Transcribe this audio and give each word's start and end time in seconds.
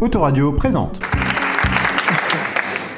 Autoradio 0.00 0.52
présente. 0.52 0.98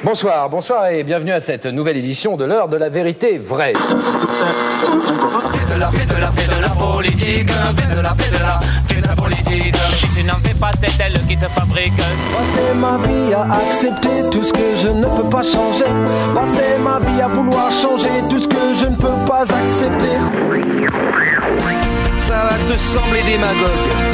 Bonsoir, 0.05 0.49
bonsoir 0.49 0.87
et 0.87 1.03
bienvenue 1.03 1.31
à 1.31 1.41
cette 1.41 1.65
nouvelle 1.65 1.97
édition 1.97 2.37
de 2.37 2.45
l'heure 2.45 2.69
de 2.69 2.77
la 2.77 2.87
vérité 2.87 3.37
vraie. 3.39 3.73
Fais 3.73 3.93
de 5.73 5.79
la, 5.79 5.87
fais 5.91 6.05
de 6.05 6.21
la, 6.21 6.31
fais 6.31 6.55
de 6.55 6.61
la 6.61 6.69
politique, 6.69 7.51
fais 7.51 7.95
de 7.95 8.01
la, 8.01 8.09
fais 8.11 8.31
de 8.31 8.41
la, 8.41 8.59
fais 8.87 9.01
de 9.01 9.07
la 9.07 9.15
politique. 9.15 9.75
Si 9.97 10.21
tu 10.21 10.27
n'en 10.27 10.35
fais 10.35 10.53
pas, 10.53 10.71
c'est 10.79 10.97
elle 11.03 11.19
qui 11.27 11.35
te 11.37 11.45
fabrique. 11.45 11.97
Passer 11.97 12.73
ma 12.73 12.97
vie 12.97 13.33
à 13.33 13.53
accepter 13.55 14.29
tout 14.31 14.43
ce 14.43 14.53
que 14.53 14.77
je 14.77 14.87
ne 14.87 15.05
peux 15.05 15.29
pas 15.29 15.43
changer. 15.43 15.91
Passer 16.33 16.77
ma 16.81 16.99
vie 16.99 17.21
à 17.21 17.27
vouloir 17.27 17.69
changer 17.69 18.23
tout 18.29 18.39
ce 18.39 18.47
que 18.47 18.73
je 18.73 18.85
ne 18.85 18.95
peux 18.95 19.25
pas 19.27 19.41
accepter. 19.41 20.17
Ça 22.17 22.49
va 22.49 22.73
te 22.73 22.79
sembler 22.79 23.23
démagogue. 23.23 24.13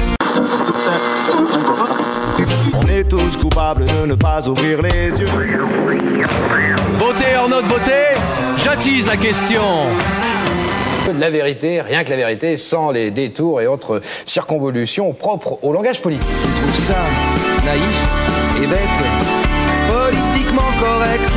On 2.74 2.88
est 2.88 3.04
tous 3.04 3.38
coupables 3.38 3.84
de 3.86 4.06
ne 4.06 4.16
pas 4.16 4.48
ouvrir 4.48 4.82
les 4.82 5.10
yeux. 5.20 5.28
Votez 6.98 7.38
en 7.38 7.50
note, 7.50 7.66
votez 7.66 8.16
J'attise 8.58 9.08
la 9.08 9.18
question. 9.18 9.64
La 11.18 11.30
vérité, 11.30 11.82
rien 11.82 12.04
que 12.04 12.12
la 12.12 12.18
vérité, 12.18 12.56
sans 12.56 12.92
les 12.92 13.10
détours 13.10 13.62
et 13.62 13.68
autres 13.68 14.02
circonvolutions 14.26 15.12
propres 15.14 15.60
au 15.64 15.74
langage 15.74 16.02
politique. 16.02 16.28
Tu 16.28 16.62
trouves 16.62 16.76
ça 16.76 17.02
naïf 17.66 18.08
et 18.62 18.68
bête 18.68 18.80
Politiquement 19.88 20.70
correct 20.80 21.32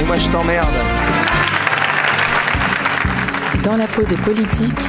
Et 0.00 0.04
moi 0.04 0.16
je 0.16 0.28
t'emmerde. 0.28 0.68
Dans 3.64 3.76
la 3.76 3.86
peau 3.86 4.02
des 4.02 4.16
politiques, 4.16 4.80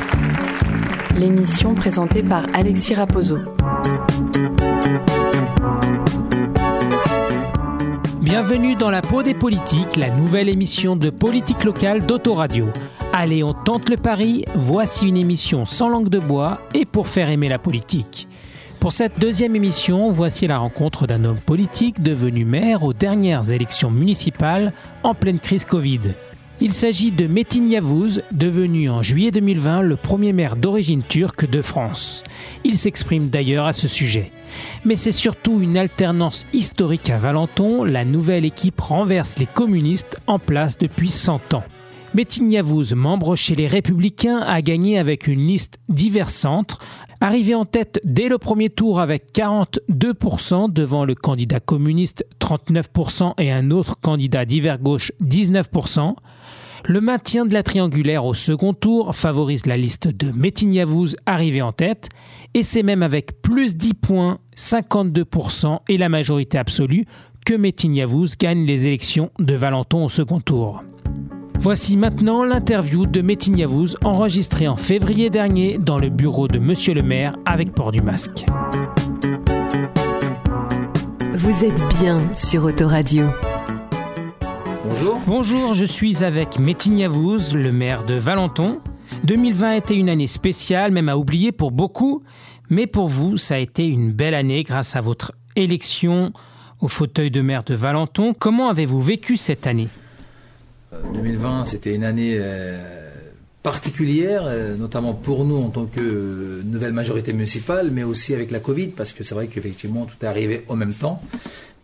l'émission 1.17 1.75
présentée 1.75 2.23
par 2.23 2.45
Alexis 2.53 2.95
Raposo. 2.95 3.39
Bienvenue 8.21 8.75
dans 8.75 8.89
la 8.89 9.01
peau 9.01 9.23
des 9.23 9.33
politiques, 9.33 9.95
la 9.95 10.09
nouvelle 10.09 10.49
émission 10.49 10.95
de 10.95 11.09
politique 11.09 11.63
locale 11.63 12.05
d'Autoradio. 12.05 12.67
Allez, 13.13 13.43
on 13.43 13.53
tente 13.53 13.89
le 13.89 13.97
pari, 13.97 14.45
voici 14.55 15.07
une 15.07 15.17
émission 15.17 15.65
sans 15.65 15.89
langue 15.89 16.09
de 16.09 16.19
bois 16.19 16.59
et 16.73 16.85
pour 16.85 17.07
faire 17.07 17.29
aimer 17.29 17.47
la 17.47 17.59
politique. 17.59 18.27
Pour 18.79 18.91
cette 18.91 19.19
deuxième 19.19 19.55
émission, 19.55 20.11
voici 20.11 20.47
la 20.47 20.57
rencontre 20.57 21.07
d'un 21.07 21.23
homme 21.23 21.39
politique 21.39 22.01
devenu 22.01 22.43
maire 22.43 22.83
aux 22.83 22.91
dernières 22.91 23.51
élections 23.51 23.91
municipales 23.91 24.73
en 25.03 25.13
pleine 25.13 25.39
crise 25.39 25.63
Covid. 25.63 26.01
Il 26.65 26.71
s'agit 26.71 27.11
de 27.11 27.27
Metin 27.27 27.67
Yavuz, 27.67 28.21
devenu 28.31 28.89
en 28.89 29.01
juillet 29.01 29.31
2020 29.31 29.81
le 29.81 29.97
premier 29.97 30.31
maire 30.31 30.55
d'origine 30.55 31.03
turque 31.03 31.45
de 31.45 31.61
France. 31.61 32.23
Il 32.63 32.77
s'exprime 32.77 33.27
d'ailleurs 33.27 33.65
à 33.65 33.73
ce 33.73 33.89
sujet. 33.89 34.31
Mais 34.85 34.95
c'est 34.95 35.11
surtout 35.11 35.59
une 35.59 35.75
alternance 35.75 36.45
historique 36.53 37.09
à 37.09 37.17
Valenton, 37.17 37.83
la 37.83 38.05
nouvelle 38.05 38.45
équipe 38.45 38.79
renverse 38.79 39.37
les 39.39 39.45
communistes 39.45 40.17
en 40.25 40.39
place 40.39 40.77
depuis 40.77 41.09
100 41.09 41.53
ans. 41.53 41.65
Metin 42.13 42.49
Yavuz, 42.49 42.93
membre 42.93 43.35
chez 43.35 43.55
les 43.55 43.67
Républicains, 43.67 44.39
a 44.39 44.61
gagné 44.61 44.97
avec 44.97 45.27
une 45.27 45.45
liste 45.45 45.79
divers 45.89 46.29
centres, 46.29 46.79
arrivé 47.19 47.55
en 47.55 47.65
tête 47.65 47.99
dès 48.05 48.29
le 48.29 48.37
premier 48.37 48.69
tour 48.69 49.01
avec 49.01 49.33
42% 49.35 50.71
devant 50.71 51.03
le 51.03 51.15
candidat 51.15 51.59
communiste 51.59 52.25
39% 52.39 53.33
et 53.37 53.51
un 53.51 53.69
autre 53.69 53.99
candidat 53.99 54.45
divers 54.45 54.79
gauche 54.79 55.11
19%. 55.21 56.15
Le 56.85 56.99
maintien 56.99 57.45
de 57.45 57.53
la 57.53 57.63
triangulaire 57.63 58.25
au 58.25 58.33
second 58.33 58.73
tour 58.73 59.15
favorise 59.15 59.65
la 59.65 59.77
liste 59.77 60.09
de 60.09 60.31
Metin 60.31 60.69
Yavuz 60.69 61.15
arrivé 61.25 61.61
en 61.61 61.71
tête, 61.71 62.09
et 62.53 62.61
c'est 62.61 62.83
même 62.83 63.03
avec 63.03 63.41
plus 63.41 63.77
10 63.77 63.93
points, 63.93 64.39
52% 64.57 65.79
et 65.87 65.97
la 65.97 66.09
majorité 66.09 66.57
absolue 66.57 67.05
que 67.45 67.53
Metin 67.53 67.93
Yavuz 67.93 68.35
gagne 68.37 68.65
les 68.65 68.85
élections 68.85 69.31
de 69.39 69.55
Valenton 69.55 70.03
au 70.03 70.09
second 70.09 70.41
tour. 70.41 70.83
Voici 71.59 71.95
maintenant 71.95 72.43
l'interview 72.43 73.05
de 73.05 73.21
Metin 73.21 73.53
Yavuz 73.53 73.95
enregistrée 74.03 74.67
en 74.67 74.75
février 74.75 75.29
dernier 75.29 75.77
dans 75.77 75.97
le 75.97 76.09
bureau 76.09 76.49
de 76.49 76.59
Monsieur 76.59 76.93
le 76.93 77.01
maire 77.01 77.37
avec 77.45 77.71
port 77.71 77.93
du 77.93 78.01
masque. 78.01 78.45
Vous 81.33 81.63
êtes 81.63 81.81
bien 81.99 82.19
sur 82.35 82.65
Autoradio. 82.65 83.27
Bonjour. 85.03 85.21
Bonjour, 85.27 85.73
je 85.73 85.83
suis 85.83 86.23
avec 86.23 86.59
Metin 86.59 86.95
Yavuz, 86.95 87.53
le 87.55 87.73
maire 87.73 88.05
de 88.05 88.13
Valenton. 88.13 88.79
2020 89.25 89.69
a 89.69 89.75
été 89.75 89.95
une 89.95 90.09
année 90.09 90.27
spéciale, 90.27 90.91
même 90.91 91.09
à 91.09 91.17
oublier 91.17 91.51
pour 91.51 91.71
beaucoup, 91.71 92.23
mais 92.69 92.87
pour 92.87 93.09
vous, 93.09 93.35
ça 93.35 93.55
a 93.55 93.57
été 93.57 93.85
une 93.85 94.13
belle 94.13 94.33
année 94.33 94.63
grâce 94.63 94.95
à 94.95 95.01
votre 95.01 95.33
élection 95.57 96.31
au 96.79 96.87
fauteuil 96.87 97.31
de 97.31 97.41
maire 97.41 97.65
de 97.65 97.75
Valenton. 97.75 98.33
Comment 98.33 98.69
avez-vous 98.69 99.01
vécu 99.01 99.35
cette 99.35 99.67
année? 99.67 99.89
2020, 101.13 101.65
c'était 101.65 101.93
une 101.93 102.05
année 102.05 102.37
euh, 102.39 103.11
particulière, 103.61 104.43
euh, 104.45 104.77
notamment 104.77 105.13
pour 105.13 105.43
nous 105.43 105.57
en 105.57 105.67
tant 105.67 105.85
que 105.85 105.99
euh, 105.99 106.61
nouvelle 106.63 106.93
majorité 106.93 107.33
municipale, 107.33 107.91
mais 107.91 108.03
aussi 108.03 108.33
avec 108.33 108.51
la 108.51 108.61
Covid, 108.61 108.87
parce 108.87 109.11
que 109.11 109.25
c'est 109.25 109.35
vrai 109.35 109.47
qu'effectivement 109.47 110.05
tout 110.05 110.15
est 110.21 110.27
arrivé 110.27 110.63
au 110.69 110.77
même 110.77 110.93
temps. 110.93 111.21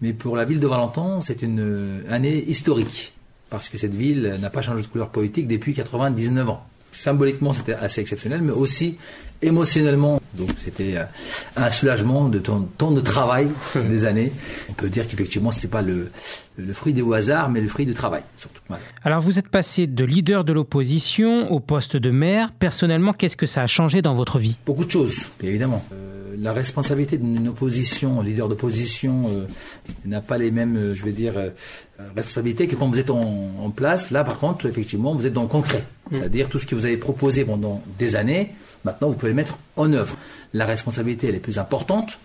Mais 0.01 0.13
pour 0.13 0.35
la 0.35 0.45
ville 0.45 0.59
de 0.59 0.67
Valenton, 0.67 1.21
c'est 1.21 1.41
une 1.41 1.59
euh, 1.59 2.01
année 2.09 2.43
historique, 2.47 3.13
parce 3.49 3.69
que 3.69 3.77
cette 3.77 3.95
ville 3.95 4.37
n'a 4.41 4.49
pas 4.49 4.61
changé 4.61 4.81
de 4.81 4.87
couleur 4.87 5.09
politique 5.09 5.47
depuis 5.47 5.73
99 5.73 6.49
ans. 6.49 6.65
Symboliquement, 6.91 7.53
c'était 7.53 7.73
assez 7.73 8.01
exceptionnel, 8.01 8.41
mais 8.41 8.51
aussi 8.51 8.97
émotionnellement. 9.41 10.21
Donc, 10.33 10.51
c'était 10.57 10.97
euh, 10.97 11.03
un 11.55 11.69
soulagement 11.69 12.29
de 12.29 12.39
ton 12.39 12.61
temps 12.61 12.91
de 12.91 13.01
travail 13.01 13.49
des 13.75 14.05
années. 14.05 14.31
On 14.69 14.73
peut 14.73 14.89
dire 14.89 15.07
qu'effectivement, 15.07 15.51
c'était 15.51 15.67
pas 15.67 15.81
le, 15.81 16.11
le 16.57 16.73
fruit 16.73 16.93
des 16.93 17.03
hasard, 17.13 17.49
mais 17.49 17.61
le 17.61 17.67
fruit 17.67 17.85
du 17.85 17.93
travail, 17.93 18.21
surtout. 18.37 18.61
Voilà. 18.67 18.83
Alors 19.03 19.21
vous 19.21 19.39
êtes 19.39 19.47
passé 19.47 19.87
de 19.87 20.03
leader 20.03 20.43
de 20.43 20.53
l'opposition 20.53 21.51
au 21.51 21.59
poste 21.59 21.97
de 21.97 22.11
maire. 22.11 22.51
Personnellement, 22.51 23.13
qu'est-ce 23.13 23.37
que 23.37 23.45
ça 23.45 23.63
a 23.63 23.67
changé 23.67 24.01
dans 24.01 24.13
votre 24.13 24.39
vie? 24.39 24.57
Beaucoup 24.65 24.85
de 24.85 24.91
choses, 24.91 25.29
évidemment. 25.41 25.83
Euh, 25.93 26.18
la 26.39 26.53
responsabilité 26.53 27.17
d'une 27.17 27.47
opposition, 27.47 28.21
un 28.21 28.23
leader 28.23 28.47
d'opposition, 28.47 29.25
euh, 29.29 29.45
n'a 30.05 30.21
pas 30.21 30.37
les 30.37 30.51
mêmes, 30.51 30.77
euh, 30.77 30.93
je 30.93 31.03
vais 31.03 31.11
dire, 31.11 31.33
euh, 31.37 31.49
responsabilités 32.15 32.67
que 32.67 32.75
quand 32.75 32.87
vous 32.87 32.99
êtes 32.99 33.09
en, 33.09 33.51
en 33.59 33.69
place. 33.69 34.11
Là, 34.11 34.23
par 34.23 34.39
contre, 34.39 34.65
effectivement, 34.65 35.13
vous 35.13 35.27
êtes 35.27 35.33
dans 35.33 35.41
le 35.43 35.47
concret. 35.47 35.83
C'est-à-dire 36.11 36.49
tout 36.49 36.59
ce 36.59 36.65
que 36.65 36.75
vous 36.75 36.85
avez 36.85 36.97
proposé 36.97 37.45
pendant 37.45 37.83
des 37.97 38.15
années, 38.15 38.51
maintenant, 38.83 39.09
vous 39.09 39.15
pouvez 39.15 39.31
le 39.31 39.35
mettre 39.35 39.57
en 39.75 39.91
œuvre. 39.93 40.15
La 40.53 40.65
responsabilité, 40.65 41.27
elle 41.27 41.35
est 41.35 41.39
plus 41.39 41.59
importante, 41.59 42.19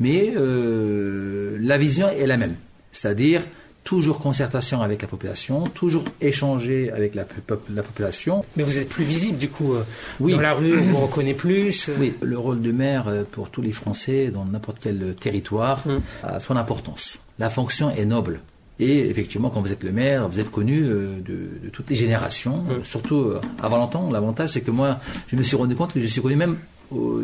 mais 0.00 0.32
euh, 0.36 1.56
la 1.60 1.78
vision 1.78 2.08
est 2.08 2.26
la 2.26 2.36
même. 2.36 2.56
C'est-à-dire 2.90 3.42
toujours 3.88 4.18
concertation 4.18 4.82
avec 4.82 5.00
la 5.00 5.08
population, 5.08 5.64
toujours 5.68 6.04
échanger 6.20 6.90
avec 6.92 7.14
la, 7.14 7.24
pop- 7.24 7.66
la 7.74 7.82
population. 7.82 8.44
Mais 8.54 8.62
vous 8.62 8.76
êtes 8.76 8.90
plus 8.90 9.04
visible 9.04 9.38
du 9.38 9.48
coup. 9.48 9.72
euh, 9.72 9.82
Oui. 10.20 10.32
Dans 10.34 10.42
la 10.42 10.52
rue, 10.52 10.78
on 10.78 10.82
vous 10.82 10.96
reconnaît 10.98 11.32
plus. 11.32 11.88
euh. 11.88 11.94
Oui, 11.98 12.12
le 12.20 12.36
rôle 12.38 12.60
de 12.60 12.70
maire 12.70 13.04
euh, 13.08 13.24
pour 13.30 13.48
tous 13.48 13.62
les 13.62 13.72
Français 13.72 14.28
dans 14.28 14.44
n'importe 14.44 14.76
quel 14.82 15.14
territoire 15.18 15.78
Mm. 15.86 16.00
a 16.24 16.38
son 16.40 16.56
importance. 16.56 17.18
La 17.38 17.48
fonction 17.48 17.90
est 17.90 18.04
noble. 18.04 18.40
Et 18.78 19.08
effectivement, 19.08 19.48
quand 19.48 19.62
vous 19.62 19.72
êtes 19.72 19.82
le 19.84 19.92
maire, 19.92 20.28
vous 20.28 20.38
êtes 20.38 20.50
connu 20.50 20.82
de, 20.82 21.22
de 21.64 21.68
toutes 21.72 21.88
les 21.88 21.96
générations, 21.96 22.58
Mm. 22.58 22.70
euh, 22.70 22.82
surtout 22.82 23.32
à 23.62 23.68
Valentin. 23.68 24.02
L'avantage, 24.12 24.50
c'est 24.50 24.60
que 24.60 24.70
moi, 24.70 24.98
je 25.28 25.36
me 25.36 25.42
suis 25.42 25.56
rendu 25.56 25.74
compte 25.74 25.94
que 25.94 26.00
je 26.00 26.06
suis 26.06 26.20
connu 26.20 26.36
même 26.36 26.56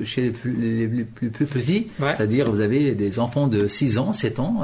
chez 0.04 0.20
les 0.22 0.30
plus, 0.30 0.52
les- 0.56 0.86
les 0.86 1.04
plus- 1.04 1.30
plus 1.30 1.46
petits. 1.46 1.86
Ouais. 2.00 2.12
C'est-à-dire, 2.16 2.50
vous 2.50 2.60
avez 2.60 2.92
des 2.94 3.18
enfants 3.18 3.48
de 3.48 3.66
6 3.68 3.96
ans, 3.98 4.12
7 4.12 4.38
ans. 4.40 4.62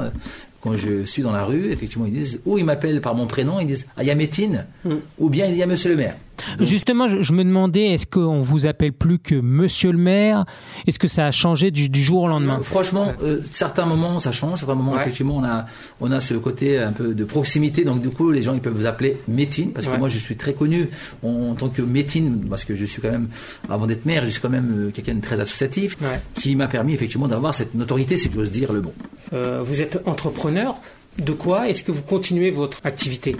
Quand 0.61 0.77
je 0.77 1.05
suis 1.05 1.23
dans 1.23 1.31
la 1.31 1.43
rue, 1.43 1.71
effectivement, 1.71 2.05
ils 2.05 2.13
disent, 2.13 2.39
ou 2.45 2.57
ils 2.57 2.63
m'appellent 2.65 3.01
par 3.01 3.15
mon 3.15 3.25
prénom, 3.27 3.59
ils 3.59 3.67
disent, 3.67 3.87
ah, 3.97 4.03
il 4.03 4.07
y 4.07 4.11
a 4.11 4.15
Métine, 4.15 4.65
Mm. 4.85 4.91
ou 5.19 5.29
bien 5.29 5.47
il 5.47 5.55
y 5.55 5.63
a 5.63 5.65
Monsieur 5.65 5.89
le 5.89 5.95
maire. 5.97 6.15
Donc, 6.57 6.67
Justement, 6.67 7.07
je, 7.07 7.21
je 7.21 7.33
me 7.33 7.43
demandais, 7.43 7.87
est-ce 7.87 8.05
qu'on 8.05 8.41
vous 8.41 8.65
appelle 8.65 8.93
plus 8.93 9.19
que 9.19 9.35
Monsieur 9.35 9.91
le 9.91 9.97
maire? 9.97 10.45
Est-ce 10.87 10.99
que 10.99 11.07
ça 11.07 11.27
a 11.27 11.31
changé 11.31 11.71
du, 11.71 11.89
du 11.89 12.01
jour 12.01 12.23
au 12.23 12.27
lendemain? 12.27 12.57
Euh, 12.59 12.63
Franchement, 12.63 13.13
euh, 13.23 13.39
certains 13.51 13.85
moments 13.85 14.19
ça 14.19 14.31
change, 14.31 14.59
certains 14.59 14.75
moments 14.75 14.93
Ouais. 14.93 15.01
effectivement 15.01 15.37
on 15.37 15.43
a 15.43 15.65
on 15.99 16.11
a 16.11 16.19
ce 16.19 16.33
côté 16.33 16.77
un 16.79 16.91
peu 16.91 17.13
de 17.13 17.23
proximité, 17.23 17.83
donc 17.83 18.01
du 18.01 18.09
coup 18.09 18.31
les 18.31 18.41
gens 18.43 18.53
ils 18.53 18.59
peuvent 18.61 18.73
vous 18.75 18.85
appeler 18.85 19.17
Métine 19.27 19.71
parce 19.71 19.87
que 19.87 19.95
moi 19.97 20.09
je 20.09 20.17
suis 20.17 20.35
très 20.35 20.53
connu 20.53 20.89
en, 21.23 21.49
en 21.51 21.55
tant 21.55 21.69
que 21.69 21.81
Métine 21.81 22.45
parce 22.49 22.65
que 22.65 22.75
je 22.75 22.85
suis 22.85 23.01
quand 23.01 23.11
même 23.11 23.27
avant 23.69 23.85
d'être 23.87 24.05
maire, 24.05 24.25
je 24.25 24.29
suis 24.31 24.41
quand 24.41 24.49
même 24.49 24.87
euh, 24.87 24.91
quelqu'un 24.91 25.15
de 25.15 25.21
très 25.21 25.39
associatif 25.39 25.97
Ouais. 26.01 26.19
qui 26.35 26.55
m'a 26.55 26.67
permis 26.67 26.93
effectivement 26.93 27.27
d'avoir 27.27 27.53
cette 27.53 27.73
notoriété 27.75 28.17
si 28.17 28.29
j'ose 28.33 28.51
dire 28.51 28.73
le 28.73 28.81
bon. 28.81 28.93
Euh, 29.33 29.61
Vous 29.63 29.81
êtes 29.81 30.01
entrepreneur. 30.05 30.75
De 31.19 31.33
quoi 31.33 31.69
est-ce 31.69 31.83
que 31.83 31.91
vous 31.91 32.01
continuez 32.01 32.51
votre 32.51 32.79
activité 32.83 33.35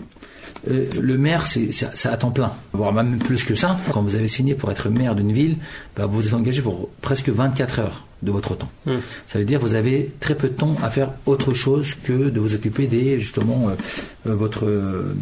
Euh, 0.69 0.87
le 0.99 1.17
maire, 1.17 1.47
c'est 1.47 2.05
à 2.05 2.17
temps 2.17 2.31
plein, 2.31 2.51
voire 2.73 2.93
même 2.93 3.17
plus 3.17 3.43
que 3.43 3.55
ça. 3.55 3.79
Quand 3.91 4.03
vous 4.03 4.15
avez 4.15 4.27
signé 4.27 4.53
pour 4.53 4.69
être 4.71 4.89
maire 4.89 5.15
d'une 5.15 5.31
ville, 5.31 5.57
bah, 5.95 6.05
vous 6.05 6.27
êtes 6.27 6.33
engagé 6.33 6.61
pour 6.61 6.89
presque 7.01 7.29
24 7.29 7.79
heures 7.79 8.05
de 8.21 8.31
votre 8.31 8.55
temps. 8.55 8.69
Hmm. 8.85 8.97
Ça 9.27 9.39
veut 9.39 9.45
dire 9.45 9.59
que 9.59 9.65
vous 9.65 9.73
avez 9.73 10.11
très 10.19 10.35
peu 10.35 10.49
de 10.49 10.53
temps 10.53 10.75
à 10.83 10.89
faire 10.89 11.11
autre 11.25 11.53
chose 11.53 11.95
que 12.03 12.29
de 12.29 12.39
vous 12.39 12.53
occuper 12.53 12.87
des 12.87 13.19
justement 13.19 13.69
euh, 13.69 13.73
euh, 14.27 14.35
votre 14.35 14.65
euh, 14.65 15.15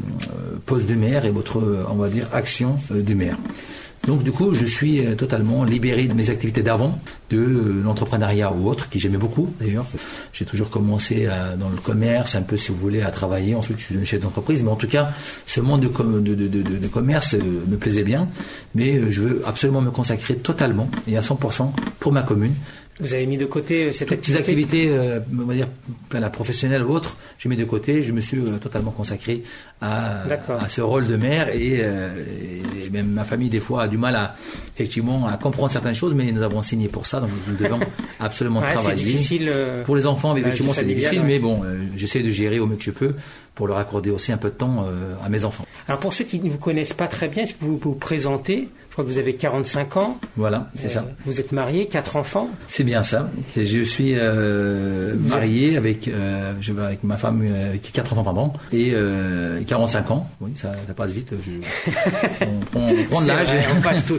poste 0.66 0.86
de 0.86 0.96
maire 0.96 1.26
et 1.26 1.30
votre, 1.30 1.86
on 1.90 1.96
va 1.96 2.10
dire, 2.10 2.28
action 2.34 2.78
du 2.92 3.16
maire. 3.16 3.38
Donc 4.08 4.24
du 4.24 4.32
coup, 4.32 4.54
je 4.54 4.66
suis 4.66 5.06
euh, 5.06 5.14
totalement 5.16 5.64
libéré 5.64 6.08
de 6.08 6.14
mes 6.14 6.30
activités 6.30 6.64
d'avant, 6.64 7.00
de 7.30 7.38
euh, 7.38 7.82
l'entrepreneuriat 7.84 8.52
ou 8.54 8.68
autre, 8.68 8.90
qui 8.90 9.00
j'aimais 9.00 9.18
beaucoup 9.18 9.54
d'ailleurs. 9.60 9.86
J'ai 10.34 10.46
toujours 10.46 10.70
commencé 10.70 11.28
à- 11.28 11.56
dans 11.56 11.70
le 11.70 11.78
commerce, 11.78 12.34
un 12.36 12.42
peu 12.42 12.58
si 12.58 12.72
vous 12.72 12.78
voulez, 12.78 13.02
à 13.02 13.12
travailler. 13.12 13.56
Ensuite, 13.56 13.78
je 13.80 13.84
suis 13.86 13.94
devenu 13.94 14.06
chef 14.08 14.22
d'entreprise. 14.22 14.64
Mais 14.64 14.72
en 14.72 14.76
tout 14.78 14.88
cas, 14.88 15.12
ce 15.46 15.60
monde 15.62 15.82
de, 15.82 15.88
com- 15.90 16.24
de, 16.24 16.34
de- 16.34 16.48
de- 16.48 16.62
de- 16.64 16.78
de 16.78 16.88
commerce 16.88 17.36
euh, 17.36 17.40
me 17.68 17.78
plaisait 17.78 18.04
bien. 18.04 18.30
Mais 18.74 18.96
euh, 18.98 19.12
je 19.12 19.22
veux 19.22 19.42
absolument 19.46 19.82
me 19.82 19.92
consacrer 19.92 20.38
totalement 20.38 20.90
et 21.08 21.18
à 21.18 21.22
100% 21.22 21.72
pour 22.00 22.12
ma 22.12 22.24
commune. 22.24 22.54
Vous 23.00 23.14
avez 23.14 23.26
mis 23.26 23.38
de 23.38 23.46
côté 23.46 23.86
euh, 23.86 23.92
cette 23.94 24.10
Toutes 24.10 24.18
activité 24.18 24.40
activités, 24.40 24.90
euh, 24.90 25.20
on 25.38 25.46
va 25.46 25.54
dire, 25.54 25.68
la 26.12 26.30
professionnelle 26.30 26.84
ou 26.84 26.92
autre, 26.92 27.16
je 27.38 27.48
mets 27.48 27.56
de 27.56 27.64
côté. 27.64 28.04
Je 28.04 28.12
me 28.12 28.20
suis 28.20 28.38
euh, 28.38 28.58
totalement 28.58 28.92
consacré 28.92 29.44
à, 29.80 30.24
ce 30.68 30.82
rôle 30.82 31.08
de 31.08 31.16
maire 31.16 31.48
et, 31.50 31.78
euh, 31.80 32.10
et 32.86 32.90
même 32.90 33.08
ma 33.08 33.24
famille 33.24 33.50
des 33.50 33.62
fois 33.62 33.84
a 33.84 33.88
du 33.88 33.98
mal 33.98 34.16
à 34.18 34.36
effectivement 34.76 35.28
à 35.28 35.38
comprendre 35.38 35.72
certaines 35.72 35.96
choses, 35.96 36.14
mais 36.14 36.30
nous 36.32 36.42
avons 36.42 36.62
signé 36.62 36.90
pour 36.90 37.08
ça, 37.08 37.22
donc 37.22 37.30
nous 37.48 37.56
devons 37.56 37.80
absolument 38.20 38.60
Ouais, 38.60 38.68
c'est 38.68 38.74
travailler. 38.74 39.04
difficile, 39.04 39.52
pour 39.86 39.96
les 39.96 40.06
enfants, 40.06 40.34
la 40.34 40.40
effectivement, 40.42 40.74
vie 40.74 40.80
c'est 40.80 40.86
difficile, 40.86 41.20
ouais. 41.20 41.26
mais 41.26 41.40
bon, 41.40 41.62
j'essaie 41.96 42.22
de 42.22 42.30
gérer 42.30 42.60
au 42.60 42.68
mieux 42.68 42.76
que 42.76 42.84
je 42.84 42.92
peux 42.92 43.16
pour 43.56 43.68
leur 43.68 43.78
accorder 43.78 44.10
aussi 44.10 44.32
un 44.34 44.38
peu 44.38 44.50
de 44.50 44.56
temps 44.56 44.86
à 45.24 45.30
mes 45.30 45.46
enfants. 45.46 45.66
Alors 45.88 46.00
pour 46.00 46.14
ceux 46.14 46.26
qui 46.26 46.40
ne 46.40 46.50
vous 46.50 46.58
connaissent 46.58 46.94
pas 46.94 47.08
très 47.08 47.30
bien, 47.30 47.44
est-ce 47.44 47.54
que 47.54 47.64
vous 47.64 47.78
vous 47.78 47.94
présentez 47.94 48.68
Je 48.89 48.89
crois 49.00 49.06
que 49.06 49.12
vous 49.12 49.18
avez 49.18 49.36
45 49.36 49.98
ans. 49.98 50.20
Voilà, 50.36 50.70
c'est 50.76 50.88
Euh, 50.88 50.90
ça. 50.90 51.06
Vous 51.26 51.40
êtes 51.40 51.52
marié, 51.52 51.88
quatre 51.88 52.16
enfants. 52.18 52.50
C'est 52.68 52.84
bien 52.84 53.02
ça. 53.02 53.30
Je 53.56 53.82
suis 53.84 54.14
euh, 54.18 55.16
marié 55.18 55.78
avec, 55.78 56.08
euh, 56.08 56.54
je 56.60 56.74
avec 56.74 57.04
ma 57.04 57.16
femme 57.18 57.42
euh, 57.46 57.78
qui 57.82 57.90
a 57.90 57.94
4 57.94 58.14
enfants 58.14 58.24
pardon, 58.24 58.54
et 58.74 58.92
euh, 58.94 59.62
45 59.66 60.12
ans. 60.12 60.30
Oui, 60.42 60.52
ça, 60.56 60.72
ça 60.88 60.94
passe 60.94 61.12
vite. 61.12 61.32
Je, 61.46 61.52
on 62.46 62.60
prend, 62.72 62.90
on 62.90 63.04
prend 63.06 63.22
de 63.22 63.28
l'âge. 63.28 63.50
on 63.78 63.82
passe 63.82 64.06
tout. 64.06 64.18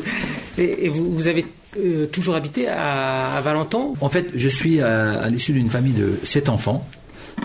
Et, 0.59 0.87
et 0.87 0.89
vous, 0.89 1.13
vous 1.13 1.27
avez 1.29 1.45
euh, 1.79 2.07
toujours 2.07 2.35
habité 2.37 2.67
à, 2.69 3.35
à 3.37 3.41
Valenton? 3.43 3.95
En 4.01 4.09
fait, 4.09 4.29
je 4.35 4.49
suis 4.49 4.81
à, 4.81 5.21
à 5.23 5.29
l'issue 5.29 5.53
d'une 5.53 5.71
famille 5.71 5.93
de 5.95 6.19
7 6.23 6.49
enfants. 6.49 6.87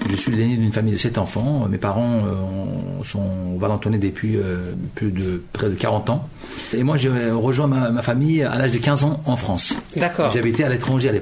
Je 0.09 0.15
suis 0.15 0.31
l'aîné 0.31 0.55
d'une 0.55 0.71
famille 0.71 0.93
de 0.93 0.97
7 0.97 1.17
enfants. 1.17 1.67
Mes 1.69 1.77
parents 1.77 2.21
euh, 2.25 3.03
sont 3.03 3.57
valentonnés 3.57 3.97
depuis 3.97 4.37
euh, 4.37 4.73
plus 4.93 5.11
de 5.11 5.41
près 5.53 5.69
de 5.69 5.75
40 5.75 6.09
ans. 6.09 6.29
Et 6.73 6.83
moi, 6.83 6.97
j'ai 6.97 7.09
rejoint 7.31 7.67
ma, 7.67 7.89
ma 7.89 8.01
famille 8.01 8.43
à 8.43 8.57
l'âge 8.57 8.71
de 8.71 8.77
15 8.77 9.03
ans 9.03 9.21
en 9.25 9.35
France. 9.35 9.75
D'accord. 9.95 10.31
J'habitais 10.31 10.63
à 10.63 10.69
l'étranger 10.69 11.21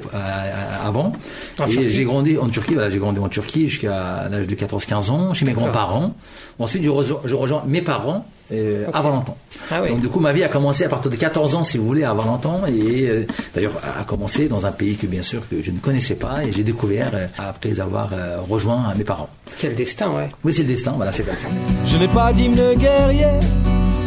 avant. 0.84 1.14
En 1.60 1.66
et 1.66 1.70
Turquie 1.70 1.90
j'ai 1.90 2.04
grandi 2.04 2.38
en 2.38 2.50
Turquie. 2.50 2.74
Voilà, 2.74 2.90
j'ai 2.90 3.00
grandi 3.00 3.20
en 3.20 3.30
Turquie 3.30 3.70
jusqu'à 3.70 4.28
l'âge 4.30 4.48
de 4.48 4.56
14-15 4.56 5.12
ans 5.12 5.34
chez 5.34 5.46
mes 5.46 5.54
grands-parents. 5.54 6.16
Ensuite, 6.60 6.84
je 6.84 6.90
rejoins 7.36 7.64
mes 7.66 7.82
parents 7.82 8.26
euh, 8.52 8.86
à 8.94 9.02
Valenton. 9.02 9.34
Ah 9.72 9.82
oui. 9.82 9.90
Donc 9.90 10.02
du 10.02 10.10
coup, 10.10 10.20
ma 10.20 10.32
vie 10.32 10.44
a 10.44 10.50
commencé 10.50 10.84
à 10.84 10.90
partir 10.90 11.10
de 11.10 11.16
14 11.16 11.56
ans, 11.56 11.64
si 11.64 11.78
vous 11.78 11.86
voulez, 11.86 12.04
à 12.04 12.14
Valenton, 12.14 12.66
et 12.68 13.08
euh, 13.10 13.26
d'ailleurs 13.56 13.74
a 14.00 14.04
commencé 14.04 14.48
dans 14.48 14.66
un 14.66 14.72
pays 14.72 14.96
que 14.96 15.08
bien 15.08 15.22
sûr 15.22 15.48
que 15.50 15.62
je 15.62 15.72
ne 15.72 15.80
connaissais 15.80 16.16
pas, 16.16 16.44
et 16.44 16.52
j'ai 16.52 16.64
découvert 16.64 17.12
euh, 17.14 17.28
après 17.38 17.80
avoir 17.80 18.12
euh, 18.14 18.38
rejoint 18.50 18.94
mes 18.96 19.04
parents. 19.04 19.30
Quel 19.60 19.76
destin, 19.76 20.10
ouais. 20.10 20.30
Oui, 20.44 20.54
c'est 20.54 20.64
le 20.64 20.70
destin, 20.70 20.94
voilà, 20.96 21.12
c'est 21.12 21.24
comme 21.24 21.38
ça. 21.38 21.48
Je 21.86 21.98
n'ai 21.98 22.08
pas 22.08 22.34
d'hymne 22.34 22.74
guerrier, 22.76 23.40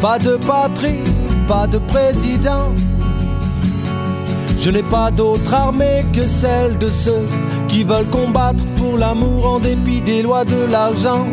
pas 0.01 0.19
de 0.19 0.37
patrie, 0.37 1.03
pas 1.47 1.67
de 1.67 1.77
président. 1.79 2.73
Je 4.59 4.71
n'ai 4.71 4.83
pas 4.83 5.11
d'autre 5.11 5.53
armée 5.53 6.05
que 6.13 6.27
celle 6.27 6.77
de 6.77 6.89
ceux 6.89 7.25
qui 7.67 7.83
veulent 7.83 8.09
combattre 8.09 8.63
pour 8.75 8.97
l'amour 8.97 9.45
en 9.45 9.59
dépit 9.59 10.01
des 10.01 10.21
lois 10.21 10.45
de 10.45 10.65
l'argent. 10.69 11.27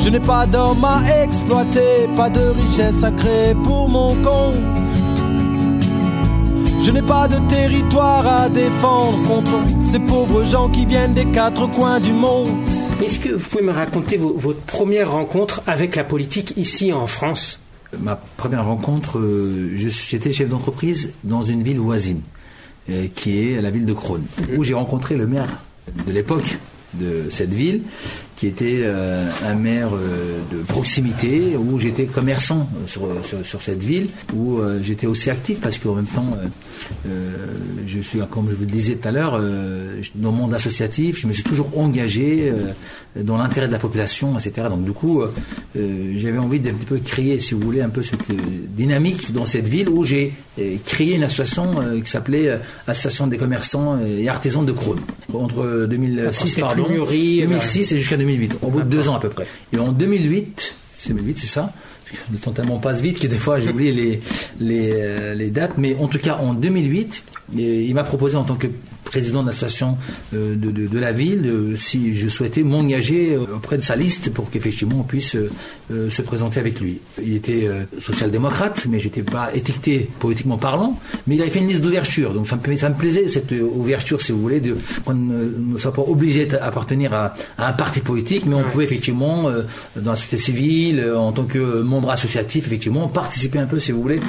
Je 0.00 0.10
n'ai 0.10 0.20
pas 0.20 0.46
d'homme 0.46 0.84
à 0.84 1.02
exploiter, 1.24 2.08
pas 2.16 2.30
de 2.30 2.40
richesse 2.40 3.02
à 3.04 3.10
créer 3.10 3.54
pour 3.54 3.88
mon 3.88 4.14
compte. 4.22 4.54
Je 6.80 6.90
n'ai 6.90 7.02
pas 7.02 7.28
de 7.28 7.36
territoire 7.48 8.26
à 8.26 8.48
défendre 8.48 9.22
contre 9.28 9.52
ces 9.82 9.98
pauvres 9.98 10.44
gens 10.44 10.68
qui 10.70 10.86
viennent 10.86 11.12
des 11.14 11.26
quatre 11.26 11.68
coins 11.70 12.00
du 12.00 12.12
monde. 12.12 12.48
Est-ce 13.04 13.18
que 13.18 13.30
vous 13.30 13.48
pouvez 13.48 13.62
me 13.64 13.72
raconter 13.72 14.16
vos- 14.16 14.34
votre 14.36 14.60
première 14.60 15.10
rencontre 15.12 15.60
avec 15.66 15.96
la 15.96 16.04
politique 16.04 16.54
ici 16.56 16.92
en 16.92 17.06
France? 17.06 17.60
Ma 18.00 18.16
première 18.16 18.64
rencontre, 18.66 19.18
euh, 19.18 19.72
je 19.76 19.88
suis- 19.88 20.08
j'étais 20.10 20.32
chef 20.32 20.48
d'entreprise 20.48 21.12
dans 21.24 21.42
une 21.42 21.62
ville 21.62 21.78
voisine, 21.80 22.20
euh, 22.90 23.06
qui 23.14 23.38
est 23.38 23.60
la 23.60 23.70
ville 23.70 23.84
de 23.86 23.92
Crône, 23.92 24.24
où 24.56 24.64
j'ai 24.64 24.74
rencontré 24.74 25.16
le 25.16 25.26
maire 25.26 25.48
de 26.06 26.12
l'époque 26.12 26.58
de 26.94 27.28
cette 27.30 27.52
ville, 27.52 27.82
qui 28.38 28.46
était 28.46 28.82
euh, 28.84 29.28
un 29.44 29.56
maire 29.56 29.90
euh, 29.94 30.38
de 30.52 30.58
proximité, 30.58 31.56
où 31.56 31.76
j'étais 31.80 32.04
commerçant 32.04 32.68
euh, 32.72 32.86
sur, 32.86 33.08
sur, 33.24 33.44
sur 33.44 33.62
cette 33.62 33.82
ville, 33.82 34.06
où 34.32 34.58
euh, 34.58 34.78
j'étais 34.80 35.08
aussi 35.08 35.28
actif 35.28 35.60
parce 35.60 35.76
qu'en 35.78 35.96
même 35.96 36.06
temps, 36.06 36.38
je 37.04 38.00
suis, 38.00 38.20
comme 38.30 38.48
je 38.48 38.54
vous 38.54 38.60
le 38.60 38.70
disais 38.70 38.94
tout 38.94 39.08
à 39.08 39.10
l'heure, 39.10 39.32
dans 39.32 40.30
le 40.30 40.36
monde 40.36 40.54
associatif, 40.54 41.20
je 41.20 41.26
me 41.26 41.32
suis 41.32 41.42
toujours 41.42 41.76
engagé 41.76 42.52
dans 43.16 43.36
l'intérêt 43.36 43.66
de 43.66 43.72
la 43.72 43.80
population, 43.80 44.38
etc. 44.38 44.68
Donc 44.70 44.84
du 44.84 44.92
coup, 44.92 45.22
j'avais 45.74 46.38
envie 46.38 46.60
d'un 46.60 46.72
petit 46.72 46.86
peu 46.86 46.98
créer, 46.98 47.40
si 47.40 47.54
vous 47.54 47.60
voulez, 47.60 47.80
un 47.80 47.88
peu 47.88 48.02
cette 48.02 48.30
dynamique 48.76 49.32
dans 49.32 49.44
cette 49.44 49.66
ville 49.66 49.88
où 49.88 50.04
j'ai 50.04 50.32
créé 50.86 51.16
une 51.16 51.24
association 51.24 52.00
qui 52.02 52.10
s'appelait 52.10 52.60
Association 52.86 53.26
des 53.26 53.38
commerçants 53.38 53.98
et 54.00 54.28
artisans 54.28 54.64
de 54.64 54.72
Crône. 54.72 55.00
Entre 55.34 55.86
2006, 55.86 56.46
c'était 56.46 56.60
pardon, 56.60 56.84
plus 56.84 56.94
mûri, 56.94 57.40
2006 57.40 57.92
et 57.92 57.98
jusqu'à 57.98 58.16
2008, 58.36 58.58
au 58.62 58.68
bout 58.68 58.82
de 58.82 58.88
deux 58.88 59.08
ans 59.08 59.16
à 59.16 59.20
peu 59.20 59.28
près. 59.28 59.46
Et 59.72 59.78
en 59.78 59.92
2008, 59.92 60.74
c'est 60.98 61.12
2008, 61.12 61.38
c'est 61.38 61.46
ça 61.46 61.72
le 62.32 62.38
temps 62.38 62.52
tellement 62.52 62.78
passe 62.78 63.00
vite 63.00 63.18
que 63.18 63.26
des 63.26 63.36
fois 63.36 63.60
j'ai 63.60 63.70
oublié 63.70 63.92
les, 63.92 64.20
les, 64.60 64.92
euh, 64.94 65.34
les 65.34 65.50
dates, 65.50 65.76
mais 65.76 65.94
en 65.96 66.08
tout 66.08 66.18
cas 66.18 66.36
en 66.36 66.54
2008, 66.54 67.24
et 67.58 67.84
il 67.84 67.94
m'a 67.94 68.04
proposé 68.04 68.36
en 68.36 68.44
tant 68.44 68.56
que 68.56 68.66
président 69.08 69.42
de 69.42 69.48
l'association 69.48 69.96
euh, 70.34 70.54
de, 70.54 70.70
de, 70.70 70.86
de 70.86 70.98
la 70.98 71.12
ville 71.12 71.46
euh, 71.46 71.76
si 71.76 72.14
je 72.14 72.28
souhaitais 72.28 72.62
m'engager 72.62 73.34
euh, 73.34 73.56
auprès 73.56 73.76
de 73.76 73.82
sa 73.82 73.96
liste 73.96 74.30
pour 74.32 74.50
qu'effectivement 74.50 75.00
on 75.00 75.04
puisse 75.04 75.36
se 75.90 76.22
présenter 76.22 76.60
avec 76.60 76.80
lui. 76.80 76.98
Il 77.22 77.34
était 77.34 77.66
social-démocrate, 77.98 78.86
mais 78.90 78.98
j'étais 79.00 79.22
pas 79.22 79.50
étiqueté 79.54 80.08
politiquement 80.18 80.58
parlant, 80.58 80.98
mais 81.26 81.36
il 81.36 81.40
avait 81.42 81.50
fait 81.50 81.60
une 81.60 81.68
liste 81.68 81.80
d'ouverture, 81.80 82.32
donc 82.34 82.46
ça 82.46 82.56
me, 82.56 82.76
ça 82.76 82.88
me 82.90 82.94
plaisait 82.94 83.26
cette 83.28 83.52
ouverture, 83.52 84.20
si 84.20 84.32
vous 84.32 84.40
voulez, 84.40 84.60
de 84.60 84.76
qu'on 85.04 85.14
ne, 85.14 85.78
soit 85.78 85.92
pas 85.92 86.02
obligé 86.02 86.44
d'appartenir 86.46 87.14
à, 87.14 87.34
à 87.56 87.68
un 87.68 87.72
parti 87.72 88.00
politique, 88.00 88.44
mais 88.46 88.54
on 88.54 88.64
pouvait 88.64 88.84
effectivement, 88.84 89.50
dans 89.96 90.10
la 90.10 90.16
société 90.16 90.36
civile, 90.38 91.10
en 91.16 91.32
tant 91.32 91.44
que 91.44 91.80
membre 91.82 92.10
associatif, 92.10 92.66
effectivement, 92.66 93.08
participer 93.08 93.58
un 93.58 93.66
peu, 93.66 93.80
si 93.80 93.92
vous 93.92 94.02
voulez, 94.02 94.20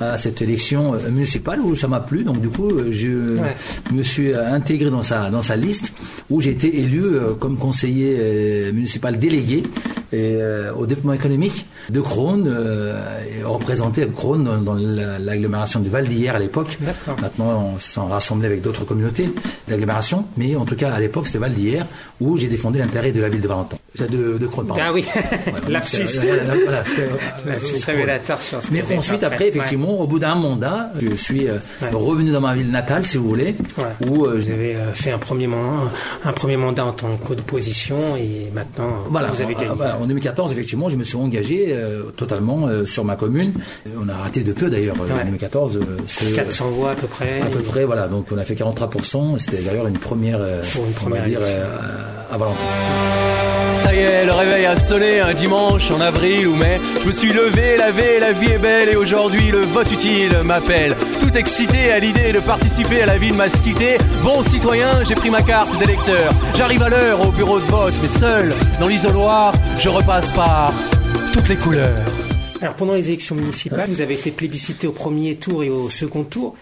à 0.00 0.18
cette 0.18 0.42
élection 0.42 0.92
municipale 1.10 1.60
où 1.60 1.74
ça 1.74 1.88
m'a 1.88 2.00
plu. 2.00 2.22
Donc 2.22 2.40
du 2.42 2.48
coup, 2.48 2.70
je 2.90 3.36
Ouais. 3.40 3.56
me 3.92 4.02
suis 4.02 4.25
euh, 4.34 4.52
intégré 4.52 4.90
dans 4.90 5.02
sa 5.02 5.30
dans 5.30 5.42
sa 5.42 5.56
liste 5.56 5.92
où 6.30 6.40
j'ai 6.40 6.50
été 6.50 6.80
élu 6.80 7.02
euh, 7.02 7.34
comme 7.34 7.56
conseiller 7.56 8.16
euh, 8.18 8.72
municipal 8.72 9.18
délégué 9.18 9.62
et, 10.12 10.36
euh, 10.40 10.72
au 10.74 10.86
développement 10.86 11.12
économique 11.14 11.66
de 11.90 12.00
Crône, 12.00 12.44
euh, 12.48 13.00
représenté 13.44 14.06
Crône 14.14 14.44
dans, 14.44 14.58
dans 14.58 14.74
la- 14.74 15.18
l'agglomération 15.18 15.80
du 15.80 15.88
Val 15.90 16.06
d'Hier 16.08 16.30
à 16.30 16.38
l'époque. 16.38 16.78
Maintenant, 17.20 17.72
on 17.74 17.78
s'en 17.78 18.06
rassemblait 18.06 18.46
avec 18.46 18.62
d'autres 18.62 18.84
communautés 18.84 19.30
d'agglomération, 19.68 20.24
mais 20.36 20.54
en 20.56 20.64
tout 20.64 20.76
cas 20.76 20.90
à 20.92 21.00
l'époque 21.00 21.26
c'était 21.26 21.38
Val 21.38 21.54
d'Hier 21.54 21.82
où 22.20 22.36
j'ai 22.36 22.48
défendu 22.48 22.78
l'intérêt 22.78 23.12
de 23.12 23.20
la 23.20 23.28
ville 23.28 23.40
de 23.40 23.48
Valentin, 23.48 23.76
de, 23.98 24.38
de 24.38 24.46
Crône. 24.46 24.66
pardon. 24.66 24.82
Ah 24.84 24.92
oui, 24.92 25.04
donc, 25.46 25.68
lapsus. 25.68 26.06
c'était- 26.06 26.38
voilà, 26.64 26.82
euh, 26.98 27.06
Lapsus 27.46 27.84
révélateur 27.86 28.38
Mais 28.70 28.82
ensuite, 28.96 29.22
après, 29.24 29.48
effectivement, 29.48 30.00
au 30.00 30.06
bout 30.06 30.18
d'un 30.18 30.34
mandat, 30.34 30.90
je 31.00 31.14
suis 31.14 31.48
euh, 31.48 31.54
Ouais. 31.82 31.88
revenu 31.92 32.30
dans 32.30 32.40
ma 32.40 32.54
ville 32.54 32.70
natale, 32.70 33.04
si 33.04 33.16
vous 33.18 33.28
voulez, 33.28 33.54
Ouais. 33.76 33.84
où 34.08 34.24
euh, 34.26 34.36
Vous 34.36 34.50
avez 34.50 34.76
euh, 34.76 34.92
fait 34.92 35.10
un 35.12 35.18
premier, 35.18 35.46
mandat, 35.46 35.90
un 36.24 36.32
premier 36.32 36.56
mandat 36.56 36.84
en 36.86 36.92
tant 36.92 37.16
qu'opposition 37.24 38.16
et 38.16 38.50
maintenant 38.54 38.84
euh, 38.88 39.08
Voilà, 39.10 39.28
vous 39.28 39.40
avez 39.42 39.54
en- 39.56 39.60
gagné. 39.60 39.72
En 40.00 40.06
2014, 40.06 40.52
effectivement, 40.52 40.88
je 40.88 40.96
me 40.96 41.04
suis 41.04 41.16
engagé 41.16 41.66
euh, 41.70 42.02
totalement 42.16 42.66
euh, 42.68 42.86
sur 42.86 43.04
ma 43.04 43.16
commune. 43.16 43.52
Euh, 43.86 43.90
On 44.02 44.08
a 44.08 44.14
raté 44.14 44.42
de 44.42 44.52
peu 44.52 44.68
d'ailleurs 44.70 44.96
Ouais. 44.96 45.12
en 45.12 45.24
2014. 45.24 45.76
euh, 45.76 45.80
c'est, 46.08 46.32
400 46.34 46.68
voix 46.70 46.90
à 46.92 46.94
peu 46.94 47.06
près. 47.06 47.40
À 47.42 47.46
peu 47.46 47.60
près, 47.60 47.84
voilà. 47.84 48.08
Donc 48.08 48.26
on 48.32 48.38
a 48.38 48.44
fait 48.44 48.54
43%. 48.54 49.38
C'était 49.38 49.62
d'ailleurs 49.62 49.86
une 49.86 49.98
première, 49.98 50.38
euh, 50.40 50.62
Pour 50.74 50.84
une 50.84 50.90
on 50.90 50.92
va 50.92 51.00
première 51.00 51.24
dire, 51.24 51.38
euh, 51.42 51.66
à 52.32 52.36
Valentin. 52.38 52.56
Ça 53.72 53.94
y 53.94 53.98
est, 53.98 54.24
le 54.24 54.32
réveil 54.32 54.64
a 54.66 54.76
sonné 54.76 55.20
un 55.20 55.32
dimanche 55.34 55.90
en 55.90 56.00
avril 56.00 56.46
ou 56.48 56.56
mai. 56.56 56.80
Je 57.02 57.06
me 57.08 57.12
suis 57.12 57.32
levé, 57.32 57.76
lavé, 57.76 58.18
la 58.20 58.32
vie 58.32 58.50
est 58.52 58.58
belle 58.58 58.88
et 58.90 58.96
aujourd'hui 58.96 59.50
le 59.50 59.60
vote 59.60 59.90
utile 59.92 60.30
m'appelle. 60.44 60.94
Excité 61.34 61.92
à 61.92 61.98
l'idée 61.98 62.32
de 62.32 62.40
participer 62.40 63.02
à 63.02 63.06
la 63.06 63.18
vie 63.18 63.30
de 63.30 63.36
ma 63.36 63.50
cité. 63.50 63.98
Bon 64.22 64.42
citoyen, 64.42 65.04
j'ai 65.04 65.14
pris 65.14 65.28
ma 65.28 65.42
carte 65.42 65.78
d'électeur. 65.78 66.32
J'arrive 66.54 66.82
à 66.82 66.88
l'heure 66.88 67.26
au 67.26 67.30
bureau 67.30 67.58
de 67.58 67.64
vote, 67.64 67.94
mais 68.00 68.08
seul, 68.08 68.54
dans 68.80 68.88
l'isoloir, 68.88 69.52
je 69.78 69.90
repasse 69.90 70.30
par 70.30 70.72
toutes 71.34 71.48
les 71.50 71.56
couleurs. 71.56 71.98
Alors 72.62 72.74
pendant 72.74 72.94
les 72.94 73.08
élections 73.08 73.34
municipales, 73.34 73.86
vous 73.88 74.00
avez 74.00 74.14
été 74.14 74.30
plébiscité 74.30 74.86
au 74.86 74.92
premier 74.92 75.36
tour 75.36 75.62
et 75.62 75.68
au 75.68 75.90
second 75.90 76.24
tour. 76.24 76.54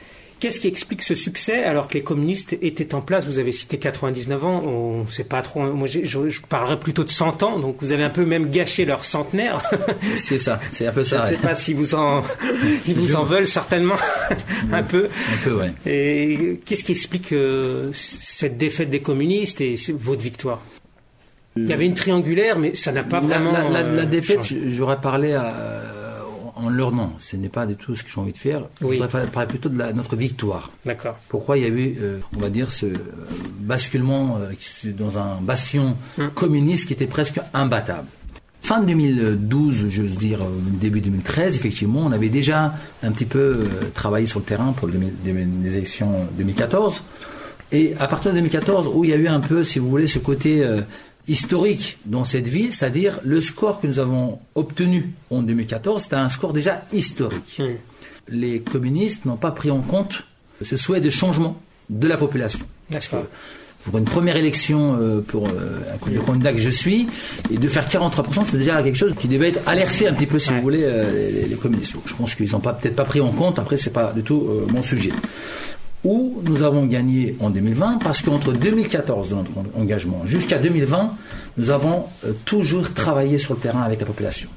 Qu'est-ce 0.45 0.61
qui 0.61 0.69
explique 0.69 1.01
ce 1.01 1.15
succès 1.15 1.65
alors 1.65 1.89
que 1.89 1.95
les 1.95 2.03
communistes 2.03 2.55
étaient 2.61 2.95
en 2.95 3.01
place? 3.01 3.25
Vous 3.25 3.39
avez 3.39 3.51
cité 3.51 3.79
99 3.79 4.45
ans, 4.45 4.63
on 4.63 5.05
ne 5.05 5.09
sait 5.09 5.25
pas 5.25 5.41
trop. 5.41 5.63
Moi, 5.63 5.89
je, 5.89 6.05
je, 6.05 6.41
parlerais 6.43 6.79
plutôt 6.79 7.03
de 7.03 7.09
100 7.09 7.43
ans, 7.43 7.59
donc 7.59 7.77
vous 7.81 7.93
avez 7.93 8.05
un 8.05 8.11
peu 8.11 8.27
même 8.27 8.51
gâché 8.51 8.85
leur 8.85 9.07
centenaire. 9.07 9.63
c'est 10.17 10.39
ça, 10.39 10.61
c'est 10.71 10.87
un 10.87 10.93
peu 10.93 11.03
ça. 11.03 11.21
Je 11.21 11.31
ne 11.33 11.37
sais 11.37 11.43
pas 11.43 11.55
si 11.55 11.73
vous 11.73 11.95
en, 11.95 12.23
ils 12.87 12.95
vous 12.95 13.17
en 13.17 13.23
veulent 13.23 13.49
certainement 13.49 13.95
un 14.71 14.83
peu. 14.83 15.09
Un 15.33 15.45
peu, 15.45 15.55
ouais. 15.55 15.73
Et 15.87 16.61
qu'est-ce 16.67 16.85
qui 16.85 16.93
explique 16.93 17.33
euh, 17.33 17.91
cette 17.95 18.59
défaite 18.59 18.91
des 18.91 19.01
communistes 19.01 19.63
et 19.63 19.77
votre 19.95 20.21
victoire? 20.21 20.61
Il 21.57 21.67
y 21.67 21.73
avait 21.73 21.87
une 21.87 21.95
triangulaire, 21.95 22.59
mais 22.59 22.75
ça 22.75 22.93
n'a 22.93 23.03
pas 23.03 23.21
vraiment. 23.21 23.51
La, 23.51 23.63
la, 23.63 23.83
la 23.83 24.03
euh, 24.03 24.05
défaite, 24.05 24.41
j'aurais 24.67 25.01
parlé 25.01 25.33
à 25.33 25.94
en 26.65 26.71
leur 26.71 26.93
nom. 26.93 27.13
Ce 27.19 27.37
n'est 27.37 27.49
pas 27.49 27.67
du 27.67 27.77
tout 27.77 27.95
ce 27.95 28.03
que 28.03 28.11
j'ai 28.11 28.21
envie 28.21 28.33
de 28.33 28.39
faire. 28.39 28.63
Oui. 28.81 28.97
Je 28.97 29.03
voudrais 29.03 29.27
parler 29.27 29.49
plutôt 29.49 29.69
de 29.69 29.79
la, 29.79 29.93
notre 29.93 30.17
victoire. 30.17 30.71
D'accord. 30.85 31.17
Pourquoi 31.29 31.59
il 31.59 31.65
y 31.65 31.67
a 31.67 31.69
eu, 31.69 31.97
euh, 32.01 32.19
on 32.37 32.41
va 32.41 32.51
dire, 32.51 32.73
ce 32.73 32.87
euh, 32.87 32.95
basculement 33.61 34.39
euh, 34.41 34.93
dans 34.93 35.19
un 35.19 35.41
bastion 35.41 35.97
Hum. 36.19 36.31
communiste 36.31 36.87
qui 36.87 36.93
était 36.93 37.07
presque 37.07 37.41
imbattable. 37.53 38.07
Fin 38.61 38.83
2012, 38.83 39.89
j'ose 39.89 40.17
dire, 40.17 40.43
euh, 40.43 40.49
début 40.81 41.01
2013, 41.01 41.57
effectivement, 41.57 42.01
on 42.05 42.13
avait 42.13 42.29
déjà 42.29 42.75
un 43.03 43.13
petit 43.13 43.27
peu 43.27 43.67
travaillé 43.95 44.27
sur 44.27 44.41
le 44.41 44.45
terrain 44.45 44.73
pour 44.73 44.89
les, 44.89 44.99
élections 45.67 46.13
2014. 46.39 47.03
Et 47.73 47.95
à 47.99 48.07
partir 48.07 48.31
de 48.31 48.37
2014, 48.37 48.91
où 48.93 49.05
il 49.05 49.11
y 49.11 49.13
a 49.13 49.17
eu 49.17 49.27
un 49.27 49.41
peu, 49.41 49.65
si 49.65 49.79
vous 49.79 49.91
voulez, 49.91 50.07
ce 50.07 50.19
côté 50.19 50.65
historique 51.29 51.99
dans 52.05 52.25
cette 52.25 52.49
ville, 52.49 52.73
c'est-à-dire 52.73 53.21
le 53.25 53.41
score 53.41 53.81
que 53.81 53.87
nous 53.87 53.99
avons 53.99 54.39
obtenu 54.55 55.13
en 55.31 55.43
2014, 55.43 56.03
c'était 56.03 56.17
un 56.17 56.29
score 56.29 56.53
déjà 56.53 56.83
historique. 56.93 57.61
Les 58.29 58.61
communistes 58.61 59.25
n'ont 59.25 59.37
pas 59.37 59.51
pris 59.51 59.71
en 59.71 59.81
compte 59.81 60.27
ce 60.63 60.77
souhait 60.77 61.01
de 61.01 61.11
changement 61.11 61.61
de 61.91 62.09
la 62.09 62.17
population. 62.17 62.67
D'accord. 62.91 63.25
Pour 63.85 63.99
une 63.99 64.05
première 64.05 64.37
élection 64.37 64.97
euh, 64.99 65.21
pour 65.21 65.47
euh, 65.47 65.81
le 66.11 66.21
candidat 66.21 66.53
que 66.53 66.59
je 66.59 66.71
suis, 66.71 67.07
et 67.51 67.59
de 67.59 67.69
faire 67.69 67.87
43%, 67.87 68.45
c'est 68.51 68.57
déjà 68.57 68.83
quelque 68.83 68.97
chose 68.97 69.15
qui 69.19 69.29
devait 69.29 69.51
être 69.51 69.69
alerté 69.69 70.09
un 70.09 70.15
petit 70.15 70.27
peu, 70.27 70.39
si 70.39 70.55
vous 70.55 70.63
voulez, 70.63 70.85
euh, 70.85 71.47
les, 71.49 71.57
communistes. 71.57 71.95
Je 72.07 72.15
pense 72.15 72.35
qu'ils 72.35 72.51
n'ont 72.53 72.61
peut-être 72.61 72.97
pas 72.97 73.05
pris 73.05 73.21
en 73.21 73.31
compte. 73.31 73.59
Après, 73.59 73.77
c'est 73.77 73.93
pas 73.93 74.13
du 74.13 74.23
tout 74.23 74.47
euh, 74.49 74.67
mon 74.73 74.81
sujet 74.81 75.11
où 76.05 76.41
nous 76.43 76.63
avons 76.63 76.85
gagné 76.87 77.37
en 77.41 77.51
2020 77.51 77.99
parce 78.03 78.23
qu'entre 78.23 78.53
2014 78.53 79.31
de 79.31 79.35
notre 79.35 79.51
engagement 79.77 80.23
jusqu'à 80.25 80.59
2020, 80.59 81.17
nous 81.57 81.71
avons 81.71 82.05
euh, 82.25 82.33
toujours 82.45 82.93
travaillé 82.93 83.39
sur 83.39 83.55
le 83.55 83.61
terrain 83.61 83.83
avec 83.83 84.01
la 84.01 84.07
population. 84.07 84.49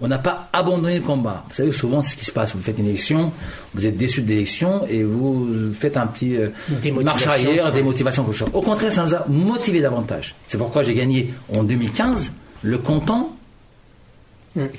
On 0.00 0.08
n'a 0.08 0.18
pas 0.18 0.50
abandonné 0.52 0.96
le 0.96 1.00
combat. 1.00 1.44
Vous 1.48 1.54
savez, 1.54 1.72
souvent, 1.72 2.02
c'est 2.02 2.12
ce 2.12 2.16
qui 2.18 2.26
se 2.26 2.32
passe. 2.32 2.54
Vous 2.54 2.60
faites 2.60 2.78
une 2.78 2.86
élection, 2.86 3.32
vous 3.72 3.86
êtes 3.86 3.96
déçu 3.96 4.20
de 4.20 4.28
l'élection 4.28 4.86
et 4.86 5.02
vous 5.02 5.72
faites 5.72 5.96
un 5.96 6.06
petit 6.06 6.36
euh, 6.36 6.50
marche 7.02 7.26
arrière, 7.26 7.72
comme 7.72 8.34
ça. 8.34 8.44
Au 8.52 8.60
contraire, 8.60 8.92
ça 8.92 9.04
nous 9.04 9.14
a 9.14 9.24
motivé 9.26 9.80
davantage. 9.80 10.34
C'est 10.48 10.58
pourquoi 10.58 10.82
j'ai 10.82 10.92
gagné 10.92 11.32
en 11.56 11.62
2015 11.62 12.32
le 12.62 12.78
canton 12.78 13.28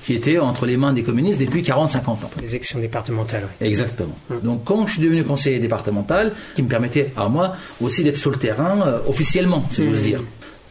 qui 0.01 0.13
était 0.13 0.39
entre 0.39 0.65
les 0.65 0.77
mains 0.77 0.93
des 0.93 1.03
communistes 1.03 1.39
depuis 1.39 1.61
40-50 1.61 2.07
ans. 2.07 2.19
Les 2.41 2.49
élections 2.49 2.79
départementales. 2.79 3.47
oui. 3.61 3.67
Exactement. 3.67 4.17
Donc 4.43 4.63
quand 4.63 4.85
je 4.87 4.93
suis 4.93 5.01
devenu 5.01 5.23
conseiller 5.23 5.59
départemental, 5.59 6.33
qui 6.55 6.63
me 6.63 6.67
permettait 6.67 7.11
à 7.15 7.29
moi 7.29 7.55
aussi 7.81 8.03
d'être 8.03 8.17
sur 8.17 8.31
le 8.31 8.37
terrain 8.37 8.79
euh, 8.85 8.99
officiellement, 9.07 9.63
si 9.71 9.85
j'ose 9.85 10.01
dire. 10.01 10.21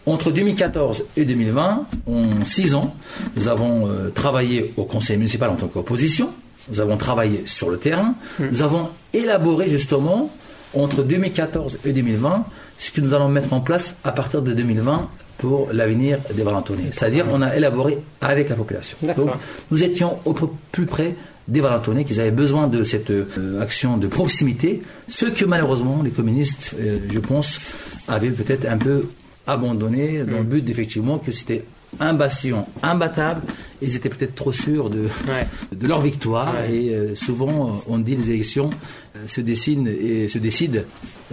Entre 0.06 0.30
2014 0.30 1.04
et 1.16 1.24
2020, 1.24 1.86
en 2.06 2.44
six 2.44 2.74
ans, 2.74 2.94
nous 3.34 3.48
avons 3.48 3.88
euh, 3.88 4.10
travaillé 4.10 4.72
au 4.76 4.84
conseil 4.84 5.16
municipal 5.16 5.50
en 5.50 5.56
tant 5.56 5.66
qu'opposition, 5.66 6.30
nous 6.70 6.80
avons 6.80 6.96
travaillé 6.96 7.42
sur 7.46 7.70
le 7.70 7.76
terrain, 7.76 8.14
nous 8.38 8.62
avons 8.62 8.88
élaboré 9.12 9.68
justement 9.68 10.30
entre 10.74 11.02
2014 11.02 11.78
et 11.84 11.92
2020 11.92 12.44
ce 12.78 12.90
que 12.90 13.00
nous 13.00 13.14
allons 13.14 13.28
mettre 13.28 13.52
en 13.52 13.60
place 13.60 13.94
à 14.04 14.12
partir 14.12 14.42
de 14.42 14.52
2020 14.52 15.08
pour 15.38 15.68
l'avenir 15.72 16.18
des 16.34 16.42
Valentonnais. 16.42 16.90
C'est-à-dire, 16.92 17.26
on 17.30 17.42
a 17.42 17.56
élaboré 17.56 17.98
avec 18.20 18.48
la 18.48 18.56
population. 18.56 18.96
Donc, 19.16 19.30
nous 19.70 19.84
étions 19.84 20.18
au 20.24 20.32
plus 20.32 20.86
près 20.86 21.14
des 21.48 21.60
Valentonnais 21.60 22.04
qui 22.04 22.18
avaient 22.18 22.30
besoin 22.30 22.66
de 22.66 22.84
cette 22.84 23.10
euh, 23.10 23.60
action 23.60 23.98
de 23.98 24.08
proximité, 24.08 24.82
ce 25.08 25.26
que 25.26 25.44
malheureusement 25.44 26.02
les 26.02 26.10
communistes, 26.10 26.74
euh, 26.80 26.98
je 27.08 27.18
pense, 27.20 27.60
avaient 28.08 28.30
peut-être 28.30 28.66
un 28.66 28.78
peu 28.78 29.08
abandonné 29.46 30.24
dans 30.24 30.38
le 30.38 30.44
but 30.44 30.64
d'effectivement 30.64 31.18
que 31.18 31.30
c'était 31.30 31.64
un 32.00 32.14
bastion 32.14 32.66
imbattable 32.82 33.42
et 33.82 33.86
ils 33.86 33.96
étaient 33.96 34.08
peut-être 34.08 34.34
trop 34.34 34.52
sûrs 34.52 34.90
de, 34.90 35.08
de 35.72 35.86
leur 35.86 36.00
victoire. 36.00 36.54
Ouais. 36.54 36.74
et 36.74 36.94
euh, 36.94 37.14
souvent 37.14 37.68
euh, 37.68 37.72
on 37.88 37.98
dit 37.98 38.16
les 38.16 38.30
élections 38.30 38.70
euh, 39.16 39.26
se 39.26 39.40
dessinent 39.40 39.88
et 39.88 40.28
se 40.28 40.38
décident 40.38 40.80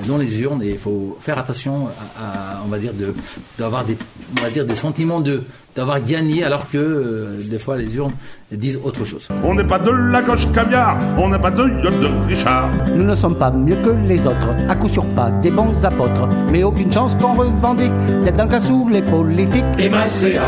dans 0.08 0.18
les 0.18 0.42
urnes. 0.42 0.64
Et 0.64 0.72
il 0.72 0.78
faut 0.78 1.18
faire 1.20 1.38
attention 1.38 1.88
à, 2.18 2.58
à, 2.58 2.64
on 2.66 2.68
va 2.68 2.80
dire 2.80 2.94
de 2.94 3.14
d'avoir 3.58 3.86
des 3.86 3.98
on 4.38 4.42
va 4.42 4.50
dire 4.50 4.66
des 4.66 4.76
sentiments 4.76 5.22
de 5.22 5.44
d'avoir 5.76 6.00
gagné 6.02 6.44
alors 6.44 6.70
que 6.70 6.78
euh, 6.78 7.42
des 7.50 7.60
fois 7.60 7.78
les 7.78 7.96
urnes 7.96 8.14
disent 8.52 8.80
autre 8.84 9.06
chose. 9.06 9.28
On 9.44 9.56
n'est 9.56 9.64
pas 9.64 9.80
de 9.80 9.90
la 9.90 10.22
gauche 10.22 10.52
caviar, 10.52 10.98
on 11.18 11.30
n'a 11.30 11.40
pas 11.40 11.52
de 11.52 11.64
yacht 11.84 12.00
de 12.00 12.08
Richard. 12.28 12.70
Nous 12.96 13.04
ne 13.04 13.16
sommes 13.16 13.38
pas 13.38 13.52
mieux 13.52 13.76
que 13.78 13.90
les 14.08 14.22
autres, 14.28 14.50
à 14.70 14.76
coup 14.76 14.88
sûr 14.88 15.06
pas 15.16 15.32
des 15.32 15.52
bons 15.52 15.84
apôtres, 15.84 16.28
mais 16.52 16.64
aucune 16.64 16.92
chance 16.92 17.16
qu'on 17.16 17.34
revendique 17.34 17.94
d'être 18.24 18.38
dans 18.38 18.46
le 18.46 18.50
cas 18.50 18.60
sous 18.60 18.88
les 18.90 19.02
politiques. 19.02 19.64
Émancéa, 19.80 20.44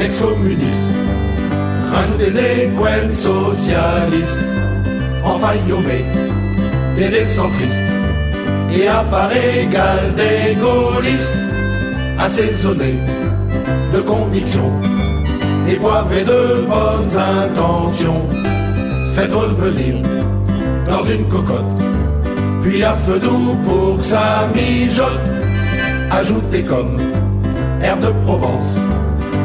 ex-communiste, 0.00 0.84
rajouter 1.92 2.30
des 2.30 2.70
coins 2.76 3.12
socialistes, 3.12 4.38
enfin 5.24 5.54
Yomé, 5.68 6.04
des 6.96 7.08
décentristes, 7.08 7.82
et 8.74 8.88
à 8.88 9.04
part 9.04 9.30
égale 9.32 10.14
des 10.16 10.54
gaullistes, 10.54 11.36
assaisonnés 12.18 12.94
de 13.94 14.00
convictions, 14.00 14.72
et 15.68 15.76
poivrés 15.76 16.24
de 16.24 16.66
bonnes 16.66 17.16
intentions, 17.16 18.22
faites 19.14 19.32
revenir 19.32 20.02
dans 20.86 21.04
une 21.04 21.28
cocotte, 21.28 21.78
puis 22.62 22.82
à 22.82 22.94
feu 22.94 23.20
doux 23.20 23.56
pour 23.64 24.04
sa 24.04 24.48
mijote, 24.54 25.20
ajoutez 26.10 26.64
comme 26.64 26.98
herbe 27.82 28.00
de 28.00 28.12
Provence, 28.24 28.78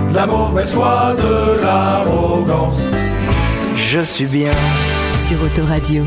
de 0.10 0.15
la 0.15 0.25
mauvaise 0.25 0.72
foi, 0.72 1.15
de 1.15 1.62
l'arrogance. 1.62 2.82
Je 3.75 4.01
suis 4.01 4.25
bien. 4.25 4.51
Sur 5.13 5.44
Autoradio. 5.44 6.03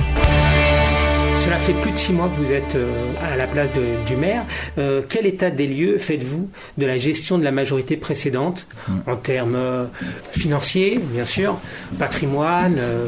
Cela 1.53 1.65
fait 1.65 1.75
plus 1.83 1.91
de 1.93 1.97
six 1.99 2.13
mois 2.15 2.31
que 2.31 2.43
vous 2.43 2.51
êtes 2.51 2.77
euh, 2.77 3.13
à 3.23 3.37
la 3.37 3.47
place 3.47 3.71
de- 3.73 4.03
du 4.07 4.17
maire. 4.17 4.45
Euh, 4.79 5.03
quel 5.07 5.27
état 5.27 5.51
des 5.51 5.67
lieux 5.67 5.99
faites-vous 5.99 6.49
de 6.79 6.87
la 6.87 6.97
gestion 6.97 7.37
de 7.37 7.45
la 7.45 7.53
majorité 7.53 7.99
précédente 7.99 8.67
en 9.07 9.17
termes 9.17 9.55
euh, 9.55 9.85
financiers, 10.31 10.99
bien 10.99 11.27
sûr, 11.27 11.59
patrimoine 11.99 12.77
euh, 12.79 13.07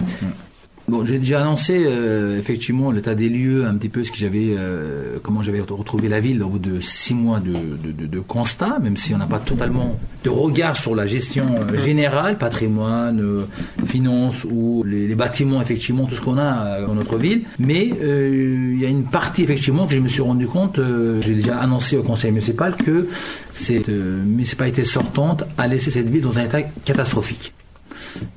Bon, 0.87 1.03
j'ai 1.07 1.19
déjà 1.19 1.41
annoncé 1.41 1.83
euh, 1.87 2.39
effectivement 2.39 2.91
l'état 2.91 3.15
des 3.15 3.31
lieux, 3.31 3.65
un 3.65 3.75
petit 3.77 3.89
peu 3.89 4.05
ce 4.05 4.11
que 4.13 4.19
j'avais, 4.19 4.55
euh, 4.55 5.17
comment 5.23 5.43
j'avais 5.43 5.61
retrouvé 5.61 6.11
la 6.11 6.21
ville 6.21 6.43
au 6.43 6.49
bout 6.51 6.59
de 6.59 6.79
six 6.83 7.15
mois 7.15 7.41
de, 7.41 7.53
de, 7.53 8.07
de- 8.07 8.21
constat, 8.21 8.79
même 8.81 8.99
si 8.99 9.15
on 9.15 9.19
n'a 9.19 9.27
pas 9.27 9.39
totalement 9.39 9.99
de 10.25 10.29
regard 10.29 10.77
sur 10.77 10.95
la 10.95 11.07
gestion 11.07 11.47
euh, 11.73 11.79
générale, 11.79 12.37
patrimoine, 12.37 13.19
euh, 13.23 13.47
finances 13.87 14.45
ou 14.45 14.85
les, 14.87 15.09
les 15.09 15.15
bâtiments 15.15 15.63
effectivement, 15.63 16.05
tout 16.05 16.17
ce 16.17 16.21
qu'on 16.21 16.37
a 16.37 16.67
euh, 16.83 16.87
dans 16.87 16.95
notre 16.95 17.17
ville. 17.17 17.45
Mais 17.59 17.91
euh, 18.03 18.73
il 18.75 18.79
y 18.79 18.85
a 18.85 18.89
une 18.91 19.05
partie 19.05 19.43
effectivement 19.43 19.87
que 19.87 19.95
je 19.95 20.01
me 20.01 20.09
suis 20.09 20.21
rendu 20.23 20.47
compte, 20.47 20.79
j'ai 21.23 21.35
déjà 21.35 21.57
annoncé 21.61 21.97
au 21.97 22.03
conseil 22.03 22.31
municipal 22.31 22.77
que 22.77 23.09
cette 23.55 23.89
municipalité 23.89 24.85
sortante 24.85 25.45
a 25.57 25.67
laissé 25.67 25.91
cette 25.91 26.11
ville 26.11 26.21
dans 26.23 26.39
un 26.39 26.45
état 26.45 26.61
catastrophique. 26.85 27.55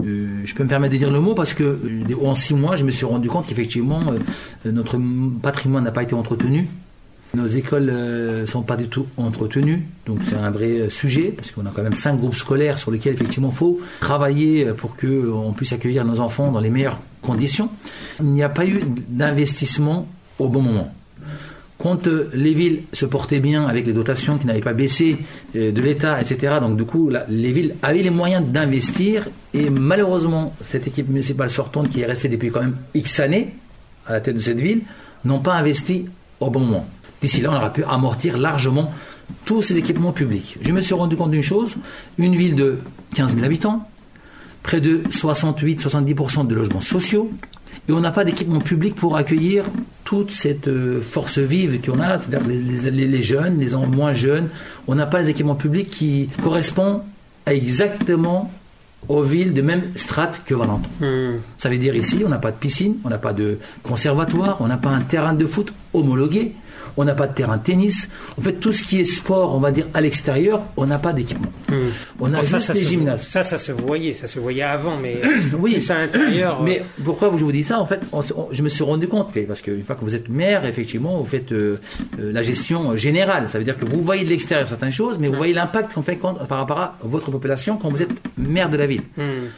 Euh, 0.03 0.41
je 0.43 0.55
peux 0.55 0.63
me 0.63 0.69
permettre 0.69 0.93
de 0.93 0.97
dire 0.97 1.11
le 1.11 1.19
mot 1.19 1.33
parce 1.33 1.53
que 1.53 1.63
euh, 1.63 2.25
en 2.25 2.35
six 2.35 2.53
mois, 2.53 2.75
je 2.75 2.83
me 2.83 2.91
suis 2.91 3.05
rendu 3.05 3.29
compte 3.29 3.47
qu'effectivement, 3.47 4.01
euh, 4.11 4.71
notre 4.71 4.99
patrimoine 5.41 5.83
n'a 5.83 5.91
pas 5.91 6.03
été 6.03 6.13
entretenu. 6.13 6.67
Nos 7.35 7.47
écoles 7.47 7.91
ne 7.91 8.45
sont 8.45 8.61
pas 8.61 8.77
du 8.77 8.87
tout 8.87 9.05
entretenues, 9.17 9.83
donc 10.05 10.19
c'est 10.23 10.37
un 10.37 10.49
vrai 10.49 10.89
sujet, 10.89 11.33
parce 11.35 11.51
qu'on 11.51 11.65
a 11.65 11.71
quand 11.75 11.83
même 11.83 11.93
cinq 11.93 12.15
groupes 12.15 12.35
scolaires 12.35 12.77
sur 12.79 12.89
lesquels 12.89 13.13
effectivement 13.13 13.49
il 13.51 13.57
faut 13.57 13.81
travailler 13.99 14.71
pour 14.71 14.95
qu'on 14.95 15.51
puisse 15.51 15.73
accueillir 15.73 16.05
nos 16.05 16.21
enfants 16.21 16.53
dans 16.53 16.61
les 16.61 16.69
meilleures 16.69 16.99
conditions. 17.21 17.69
Il 18.21 18.27
n'y 18.27 18.43
a 18.43 18.49
pas 18.49 18.65
eu 18.65 18.79
d'investissement 19.09 20.07
au 20.39 20.47
bon 20.47 20.61
moment. 20.61 20.93
Quand 21.79 22.07
euh, 22.07 22.29
les 22.33 22.53
villes 22.53 22.83
se 22.91 23.05
portaient 23.05 23.39
bien 23.39 23.65
avec 23.65 23.85
les 23.85 23.93
dotations 23.93 24.37
qui 24.37 24.47
n'avaient 24.47 24.61
pas 24.61 24.73
baissé 24.73 25.17
euh, 25.55 25.71
de 25.71 25.81
l'État, 25.81 26.19
etc., 26.19 26.55
donc 26.59 26.75
du 26.75 26.85
coup, 26.85 27.11
les 27.29 27.51
villes 27.51 27.75
avaient 27.83 28.01
les 28.01 28.09
moyens 28.09 28.45
d'investir 28.45 29.27
et 29.53 29.69
malheureusement, 29.69 30.55
cette 30.61 30.87
équipe 30.87 31.07
municipale 31.07 31.49
sortante 31.49 31.89
qui 31.89 32.01
est 32.01 32.05
restée 32.05 32.29
depuis 32.29 32.49
quand 32.49 32.61
même 32.61 32.77
X 32.95 33.19
années 33.19 33.53
à 34.07 34.13
la 34.13 34.21
tête 34.21 34.35
de 34.35 34.41
cette 34.41 34.59
ville, 34.59 34.81
n'ont 35.25 35.39
pas 35.39 35.53
investi 35.53 36.05
au 36.39 36.49
bon 36.49 36.61
moment. 36.61 36.87
D'ici 37.21 37.41
là, 37.41 37.51
on 37.51 37.55
aura 37.55 37.71
pu 37.71 37.83
amortir 37.83 38.37
largement 38.37 38.91
tous 39.45 39.61
ces 39.61 39.77
équipements 39.77 40.13
publics. 40.13 40.57
Je 40.61 40.71
me 40.71 40.81
suis 40.81 40.93
rendu 40.93 41.15
compte 41.15 41.31
d'une 41.31 41.43
chose, 41.43 41.75
une 42.17 42.35
ville 42.35 42.55
de 42.55 42.77
15 43.15 43.33
000 43.33 43.45
habitants, 43.45 43.87
près 44.63 44.81
de 44.81 44.99
68-70% 45.09 46.47
de 46.47 46.55
logements 46.55 46.81
sociaux 46.81 47.31
et 47.89 47.91
on 47.91 47.99
n'a 47.99 48.11
pas 48.11 48.23
d'équipement 48.23 48.59
public 48.59 48.95
pour 48.95 49.15
accueillir 49.17 49.63
toute 50.03 50.31
cette 50.31 50.67
euh, 50.67 51.01
force 51.01 51.37
vive 51.39 51.79
qu'on 51.81 51.99
a, 51.99 52.17
c'est-à-dire 52.17 52.47
les, 52.47 52.91
les- 52.91 53.07
les 53.07 53.21
jeunes, 53.21 53.59
les 53.59 53.73
moins 53.75 54.13
jeunes. 54.13 54.49
On 54.87 54.95
n'a 54.95 55.05
pas 55.05 55.21
les 55.21 55.29
équipements 55.29 55.55
publics 55.55 55.89
qui 55.89 56.29
correspondent 56.43 57.01
à 57.45 57.53
exactement 57.53 58.51
aux 59.07 59.21
villes 59.21 59.53
de 59.53 59.61
même 59.61 59.83
strate 59.95 60.41
que 60.45 60.53
Valenton. 60.55 60.89
Ça 61.59 61.69
veut 61.69 61.77
dire 61.77 61.95
ici, 61.95 62.23
on 62.25 62.29
n'a 62.29 62.39
pas 62.39 62.51
de 62.51 62.57
piscine, 62.57 62.95
on 63.05 63.09
n'a 63.09 63.17
pas 63.19 63.31
de 63.31 63.59
conservatoire, 63.83 64.57
on 64.59 64.67
n'a 64.67 64.77
pas 64.77 64.89
un 64.89 65.01
terrain 65.01 65.33
de 65.33 65.45
foot 65.45 65.71
homologué, 65.97 66.53
on 66.99 67.05
n'a 67.05 67.13
pas 67.13 67.27
de 67.27 67.33
terrain 67.35 67.57
de 67.57 67.63
tennis. 67.63 68.09
En 68.39 68.41
fait, 68.41 68.53
tout 68.53 68.71
ce 68.71 68.81
qui 68.83 68.99
est 68.99 69.03
sport, 69.03 69.53
on 69.55 69.59
va 69.59 69.69
dire 69.69 69.85
à 69.93 70.01
l'extérieur, 70.01 70.61
on 70.77 70.87
n'a 70.87 70.97
pas 70.97 71.13
d'équipement. 71.13 71.51
On 72.19 72.33
a 72.33 72.37
Bon, 72.37 72.43
ça, 72.43 72.57
juste 72.57 72.67
ça 72.67 72.73
se- 72.73 72.79
gymnases. 72.79 73.27
Ça, 73.27 73.43
ça 73.43 73.59
se 73.59 73.71
voyait, 73.71 74.13
ça 74.13 74.25
se 74.25 74.39
voyait 74.39 74.63
avant, 74.63 74.97
mais 74.99 75.21
Oui, 75.59 75.73
plus 75.73 75.91
à 75.91 75.99
l'intérieur. 75.99 76.63
Mais 76.63 76.81
pourquoi 77.05 77.29
je 77.37 77.43
vous 77.43 77.51
dis 77.51 77.63
ça 77.63 77.79
En 77.79 77.85
fait, 77.85 77.99
on 78.11 78.21
se- 78.23 78.33
on- 78.33 78.47
je 78.51 78.63
me 78.63 78.69
suis 78.69 78.83
rendu 78.83 79.07
compte, 79.07 79.29
parce 79.47 79.61
qu'une 79.61 79.83
fois 79.83 79.95
que 79.95 80.03
vous 80.03 80.15
êtes 80.15 80.27
maire, 80.27 80.65
effectivement, 80.65 81.17
vous 81.19 81.25
faites 81.25 81.51
euh, 81.51 81.79
euh, 82.19 82.31
la 82.33 82.41
gestion 82.41 82.95
générale. 82.95 83.47
Ça 83.47 83.59
veut 83.59 83.63
dire 83.65 83.77
que 83.77 83.85
vous 83.85 84.01
voyez 84.01 84.23
de 84.23 84.29
l'extérieur 84.29 84.67
certaines 84.67 84.91
choses, 84.91 85.17
mais 85.19 85.27
vous 85.27 85.35
voyez 85.35 85.53
l'impact 85.53 85.93
qu'on 85.93 86.01
fait 86.01 86.15
par 86.15 86.57
rapport 86.57 86.79
à 86.79 86.95
votre 87.03 87.29
population 87.29 87.77
quand 87.77 87.89
vous 87.89 88.01
êtes 88.01 88.09
maire 88.37 88.71
de 88.71 88.77
la 88.77 88.87
ville. 88.87 89.03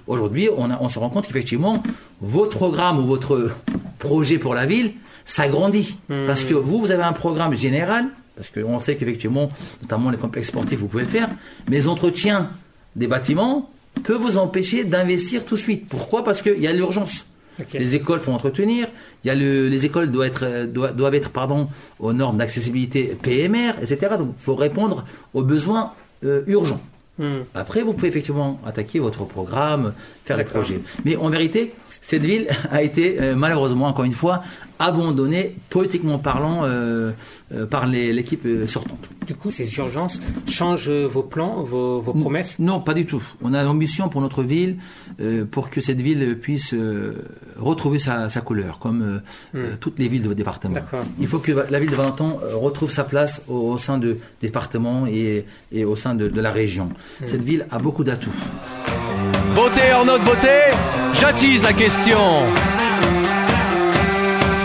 Aujourd'hui, 0.08 0.50
on, 0.58 0.70
a- 0.72 0.78
on 0.82 0.90
se 0.90 1.00
rend 1.00 1.10
compte 1.10 1.26
qu'effectivement, 1.28 1.82
votre 2.22 2.58
programme 2.58 3.00
ou 3.00 3.06
votre 3.06 3.50
projet 3.98 4.38
pour 4.40 4.54
la 4.56 4.66
ville 4.66 4.92
s'agrandit. 5.30 5.98
Parce 6.28 6.44
que 6.44 6.56
vous, 6.56 6.80
vous 6.80 6.92
avez 6.92 7.04
un 7.04 7.14
programme 7.14 7.56
général, 7.56 8.08
parce 8.36 8.50
qu'on 8.50 8.80
sait 8.80 8.96
qu'effectivement, 8.96 9.50
notamment 9.82 10.10
les 10.10 10.18
complexes 10.18 10.48
sportifs, 10.48 10.80
vous 10.80 10.88
pouvez 10.88 11.04
le 11.04 11.10
faire, 11.10 11.30
mais 11.70 11.78
les 11.78 11.88
entretiens 11.88 12.50
des 12.96 13.08
bâtiments 13.08 13.70
peuvent 14.04 14.22
vous 14.22 14.38
empêcher 14.38 14.86
d'investir 14.86 15.46
tout 15.46 15.56
de 15.56 15.60
suite. 15.60 15.88
Pourquoi? 15.88 16.24
Parce 16.24 16.42
qu'il 16.42 16.60
y 16.60 16.68
a 16.68 16.74
l'urgence. 16.74 17.26
Les 17.74 17.96
écoles 17.96 18.22
font 18.22 18.34
entretenir, 18.34 18.88
il 19.24 19.28
y 19.28 19.32
a 19.32 19.36
le, 19.36 19.68
les 19.68 19.86
écoles 19.86 20.12
doivent 20.12 20.28
être, 20.28 20.46
euh, 20.46 20.66
doivent, 20.66 20.96
doivent 20.96 21.16
être 21.16 21.30
pardon, 21.30 21.68
aux 22.00 22.14
normes 22.14 22.38
d'accessibilité 22.38 23.18
PMR, 23.22 23.74
etc. 23.82 24.16
Donc 24.18 24.34
il 24.40 24.42
faut 24.42 24.56
répondre 24.56 25.04
aux 25.34 25.44
besoins 25.44 25.92
euh, 26.24 26.42
urgents. 26.48 26.82
Après, 27.54 27.82
vous 27.82 27.92
pouvez 27.92 28.08
effectivement 28.08 28.62
attaquer 28.66 29.00
votre 29.00 29.26
programme, 29.26 29.92
faire 30.24 30.38
des 30.38 30.46
projets. 30.46 30.80
Mais 31.04 31.18
en 31.18 31.28
vérité, 31.30 31.74
cette 32.10 32.26
ville 32.26 32.48
a 32.72 32.82
été 32.82 33.22
euh, 33.22 33.36
malheureusement, 33.36 33.88
encore 33.88 34.06
une 34.06 34.14
fois, 34.24 34.42
abandonnée, 34.80 35.56
politiquement 35.70 36.18
parlant, 36.18 36.62
euh, 36.64 37.12
euh, 37.54 37.66
par 37.68 37.86
l'équipe 37.86 38.48
sortante. 38.68 39.12
Du 39.28 39.36
coup, 39.36 39.52
ces 39.52 39.68
urgences 39.78 40.20
changent 40.48 40.90
vos 40.90 41.22
plans, 41.22 41.62
vos, 41.62 42.02
vos 42.02 42.14
promesses? 42.14 42.58
Non, 42.58 42.80
pas 42.80 42.96
du 42.96 43.06
tout. 43.06 43.22
On 43.44 43.54
a 43.54 43.62
l'ambition 43.62 44.10
pour 44.10 44.22
notre 44.22 44.42
ville, 44.42 44.78
pour 45.52 45.70
que 45.70 45.82
cette 45.82 46.02
ville 46.02 46.38
puisse 46.40 46.74
retrouver 47.58 48.00
sa, 48.00 48.30
sa 48.30 48.42
couleur, 48.42 48.80
comme 48.80 49.22
euh, 49.54 49.76
toutes 49.80 50.00
les 50.00 50.08
villes 50.08 50.24
de 50.24 50.30
votre 50.30 50.38
département. 50.38 50.80
Il 51.20 51.28
faut 51.28 51.40
que 51.40 51.52
la 51.52 51.80
ville 51.80 51.92
de 51.92 51.96
Valenton 51.96 52.40
retrouve 52.56 52.92
sa 52.92 53.04
place 53.04 53.42
au, 53.48 53.74
au 53.74 53.78
sein 53.78 54.00
de 54.00 54.18
département 54.42 55.06
et, 55.06 55.46
et 55.72 55.86
au 55.86 55.96
sein 55.96 56.16
de, 56.16 56.28
de 56.30 56.42
la 56.42 56.52
région. 56.52 56.90
Cette 57.26 57.44
ville 57.44 57.68
a 57.70 57.78
beaucoup 57.78 58.06
d'atouts. 58.06 58.40
Votez 59.62 59.94
en 59.94 60.06
note, 60.06 60.22
votez 60.22 60.72
J'attise 61.20 61.64
la 61.64 61.74
question 61.74 62.18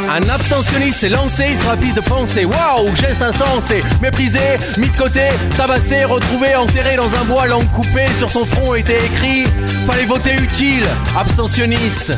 un 0.06 0.28
abstentionniste 0.28 1.00
s'est 1.00 1.08
lancé, 1.08 1.46
il 1.50 1.56
sera 1.56 1.76
piste 1.76 1.96
de 1.96 2.00
pensée. 2.00 2.44
Waouh, 2.44 2.94
geste 2.94 3.20
insensé, 3.20 3.82
méprisé, 4.00 4.38
mis 4.78 4.88
de 4.88 4.96
côté, 4.96 5.22
tabassé, 5.56 6.04
retrouvé, 6.04 6.54
enterré 6.54 6.94
dans 6.94 7.12
un 7.16 7.24
bois, 7.24 7.46
langue 7.46 7.68
coupée, 7.72 8.06
sur 8.16 8.30
son 8.30 8.44
front 8.44 8.74
était 8.74 9.04
écrit 9.04 9.42
Fallait 9.86 10.04
voter 10.04 10.34
utile, 10.40 10.84
abstentionniste. 11.18 12.12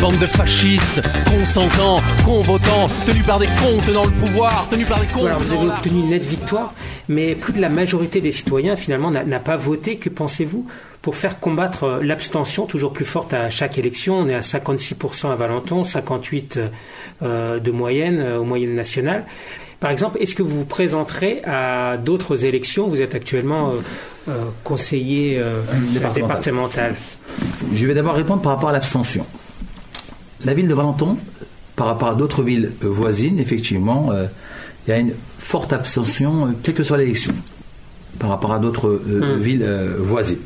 Bande 0.00 0.18
de 0.18 0.26
fascistes, 0.26 1.00
consentants, 1.28 2.00
convotants, 2.24 2.86
tenus 3.04 3.26
par 3.26 3.40
des 3.40 3.48
cons 3.48 3.78
tenant 3.84 4.04
le 4.04 4.12
pouvoir, 4.12 4.68
tenus 4.70 4.86
par 4.86 5.00
des 5.00 5.06
cons. 5.06 5.20
Voilà, 5.22 5.38
vous 5.38 5.52
avez 5.52 5.66
obtenu 5.66 6.00
une 6.00 6.10
nette 6.10 6.26
victoire, 6.26 6.72
mais 7.08 7.34
plus 7.34 7.52
de 7.52 7.60
la 7.60 7.68
majorité 7.68 8.20
des 8.20 8.30
citoyens 8.30 8.76
finalement 8.76 9.10
n'a 9.10 9.24
n'a 9.24 9.40
pas 9.40 9.56
voté. 9.56 9.96
Que 9.96 10.08
pensez-vous 10.08 10.68
pour 11.04 11.16
faire 11.16 11.38
combattre 11.38 11.84
euh, 11.84 12.02
l'abstention 12.02 12.64
toujours 12.64 12.90
plus 12.94 13.04
forte 13.04 13.34
à 13.34 13.50
chaque 13.50 13.76
élection 13.76 14.16
On 14.20 14.26
est 14.28 14.34
à 14.34 14.40
56% 14.40 15.30
à 15.30 15.34
Valenton, 15.34 15.82
58% 15.82 16.70
euh, 17.22 17.60
de 17.60 17.70
moyenne 17.70 18.18
euh, 18.20 18.38
aux 18.38 18.44
moyennes 18.44 18.74
nationales. 18.74 19.24
Par 19.80 19.90
exemple, 19.90 20.16
est-ce 20.22 20.34
que 20.34 20.42
vous 20.42 20.60
vous 20.60 20.64
présenterez 20.64 21.42
à 21.44 21.98
d'autres 21.98 22.46
élections? 22.46 22.88
Vous 22.88 23.02
êtes 23.02 23.14
actuellement 23.14 23.70
euh, 23.72 23.74
euh, 24.30 24.32
conseiller 24.64 25.36
euh, 25.38 25.60
Départemental. 25.92 26.14
départemental. 26.22 26.94
Je 27.74 27.86
vais 27.86 27.92
d'abord 27.92 28.14
répondre 28.14 28.40
par 28.40 28.52
rapport 28.54 28.70
à 28.70 28.72
l'abstention. 28.72 29.26
La 30.42 30.54
ville 30.54 30.68
de 30.68 30.74
Valenton, 30.74 31.18
par 31.76 31.86
rapport 31.88 32.08
à 32.08 32.14
d'autres 32.14 32.42
villes 32.42 32.72
euh, 32.82 32.88
voisines, 32.88 33.38
effectivement, 33.38 34.10
euh, 34.10 34.24
il 34.86 34.90
y 34.90 34.94
a 34.94 34.98
une 34.98 35.12
forte 35.38 35.74
abstention, 35.74 36.46
euh, 36.46 36.50
quelle 36.62 36.74
que 36.74 36.82
soit 36.82 36.96
l'élection, 36.96 37.34
par 38.18 38.30
rapport 38.30 38.54
à 38.54 38.58
d'autres 38.58 38.88
euh, 38.88 39.36
Mm. 39.36 39.40
villes 39.40 39.62
euh, 39.64 39.96
voisines. 39.98 40.38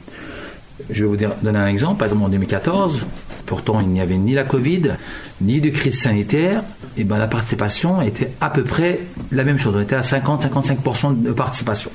Je 0.91 1.05
vais 1.05 1.09
vous 1.09 1.17
donner 1.17 1.59
un 1.59 1.67
exemple. 1.67 1.99
Par 1.99 2.07
exemple, 2.07 2.25
en 2.25 2.29
2014, 2.29 3.07
pourtant 3.47 3.81
il 3.81 3.89
n'y 3.89 4.01
avait 4.01 4.17
ni 4.17 4.35
la 4.35 4.45
Covid, 4.45 4.93
ni 5.41 5.61
de 5.61 5.71
crise 5.71 6.01
sanitaire, 6.01 6.63
et 6.97 7.05
ben 7.05 7.19
la 7.19 7.27
participation 7.27 8.01
était 8.03 8.31
à 8.41 8.51
peu 8.51 8.63
près 8.63 9.01
la 9.33 9.45
même 9.45 9.59
chose. 9.59 9.75
On 9.77 9.81
était 9.81 9.97
à 9.97 10.01
50-55% 10.01 11.23
de 11.23 11.33
participation. 11.33 11.91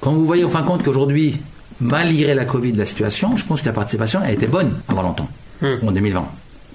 Quand 0.00 0.12
vous 0.12 0.26
voyez 0.26 0.44
en 0.44 0.50
fin 0.50 0.62
de 0.62 0.66
compte 0.66 0.82
qu'aujourd'hui, 0.82 1.38
malgré 1.80 2.34
la 2.34 2.44
Covid, 2.44 2.72
la 2.72 2.86
situation, 2.86 3.36
je 3.36 3.44
pense 3.44 3.60
que 3.60 3.66
la 3.66 3.72
participation 3.72 4.20
a 4.20 4.30
été 4.30 4.46
bonne 4.46 4.72
à 4.88 4.94
Valenton 4.94 5.26
en 5.62 5.90
2020. 5.90 6.24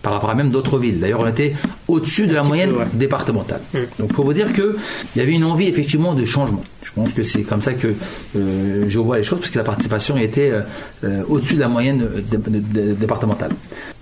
Par 0.02 0.14
rapport 0.14 0.32
à 0.32 0.36
même 0.36 0.50
d'autres 0.50 0.80
villes. 0.80 1.00
D'ailleurs, 1.00 1.20
on 1.20 1.28
était 1.28 1.54
au-dessus 1.88 2.26
de 2.26 2.34
la 2.34 2.42
moyenne 2.42 2.72
peu, 2.72 2.78
ouais. 2.78 2.86
départementale. 2.94 3.62
Donc, 4.00 4.12
pour 4.14 4.26
vous 4.26 4.34
dire 4.34 4.52
que 4.52 4.76
il 5.16 5.20
y 5.20 5.22
avait 5.22 5.34
une 5.34 5.44
envie 5.44 5.68
effectivement 5.68 6.16
de 6.16 6.26
changement. 6.26 6.64
Je 6.84 6.92
pense 6.94 7.14
que 7.14 7.24
c'est 7.24 7.44
comme 7.44 7.62
ça 7.62 7.74
que 7.74 7.94
euh, 8.36 8.86
je 8.88 9.00
vois 9.00 9.18
les 9.18 9.24
choses, 9.24 9.40
parce 9.40 9.52
que 9.52 9.58
la 9.60 9.64
participation 9.64 10.18
était 10.18 10.50
euh, 10.52 10.62
euh, 11.04 11.22
au-dessus 11.30 11.54
de 11.56 11.60
la 11.60 11.68
moyenne 11.70 12.06
dé- 12.30 12.38
dé- 12.38 12.60
dé- 12.60 12.94
départementale. 12.94 13.52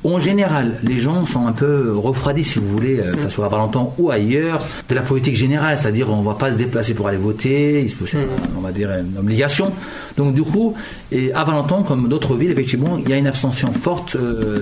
En 0.05 0.17
général, 0.17 0.77
les 0.83 0.97
gens 0.97 1.25
sont 1.25 1.45
un 1.45 1.51
peu 1.51 1.93
refroidis, 1.97 2.45
si 2.45 2.57
vous 2.59 2.69
voulez, 2.69 2.99
euh, 2.99 3.13
que 3.15 3.21
ce 3.21 3.29
soit 3.29 3.45
à 3.45 3.49
Valenton 3.49 3.91
ou 3.97 4.09
ailleurs, 4.11 4.63
de 4.87 4.95
la 4.95 5.01
politique 5.01 5.35
générale, 5.35 5.77
c'est-à-dire 5.77 6.09
on 6.09 6.21
ne 6.21 6.25
va 6.25 6.35
pas 6.35 6.51
se 6.51 6.55
déplacer 6.57 6.93
pour 6.93 7.07
aller 7.09 7.17
voter, 7.17 7.81
il 7.83 7.89
se 7.89 7.95
peut- 7.95 8.05
c'est, 8.07 8.25
on 8.57 8.61
va 8.61 8.71
dire 8.71 8.89
une 8.91 9.17
obligation. 9.19 9.71
Donc 10.15 10.33
du 10.33 10.43
coup, 10.43 10.73
et 11.11 11.33
à 11.33 11.43
Valenton, 11.43 11.83
comme 11.83 12.07
d'autres 12.07 12.35
villes, 12.37 12.51
effectivement, 12.51 12.97
il 12.97 13.09
y 13.09 13.13
a 13.13 13.17
une 13.17 13.27
abstention 13.27 13.71
forte 13.73 14.15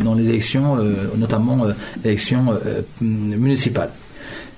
dans 0.04 0.16
les 0.16 0.28
élections, 0.30 0.76
notamment 1.18 1.68
élections 2.04 2.46
municipales. 3.00 3.92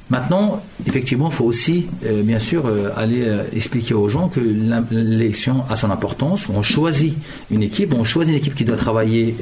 Maintenant, 0.10 0.64
effectivement, 0.88 1.30
il 1.30 1.36
faut 1.36 1.46
aussi, 1.46 1.88
euh, 2.06 2.24
bien 2.24 2.40
sûr, 2.40 2.66
euh, 2.66 2.90
aller 2.98 3.22
euh, 3.22 3.44
expliquer 3.56 3.94
aux 3.94 4.10
gens 4.10 4.28
que 4.28 4.40
l'élection 4.40 5.64
a 5.70 5.76
son 5.76 5.92
importance. 5.92 6.50
On 6.50 6.64
choisit 6.64 7.16
une 7.52 7.62
équipe, 7.62 7.94
on 7.94 8.04
choisit 8.04 8.34
une 8.34 8.40
équipe 8.40 8.56
qui 8.56 8.66
doit 8.66 8.76
travailler 8.76 9.36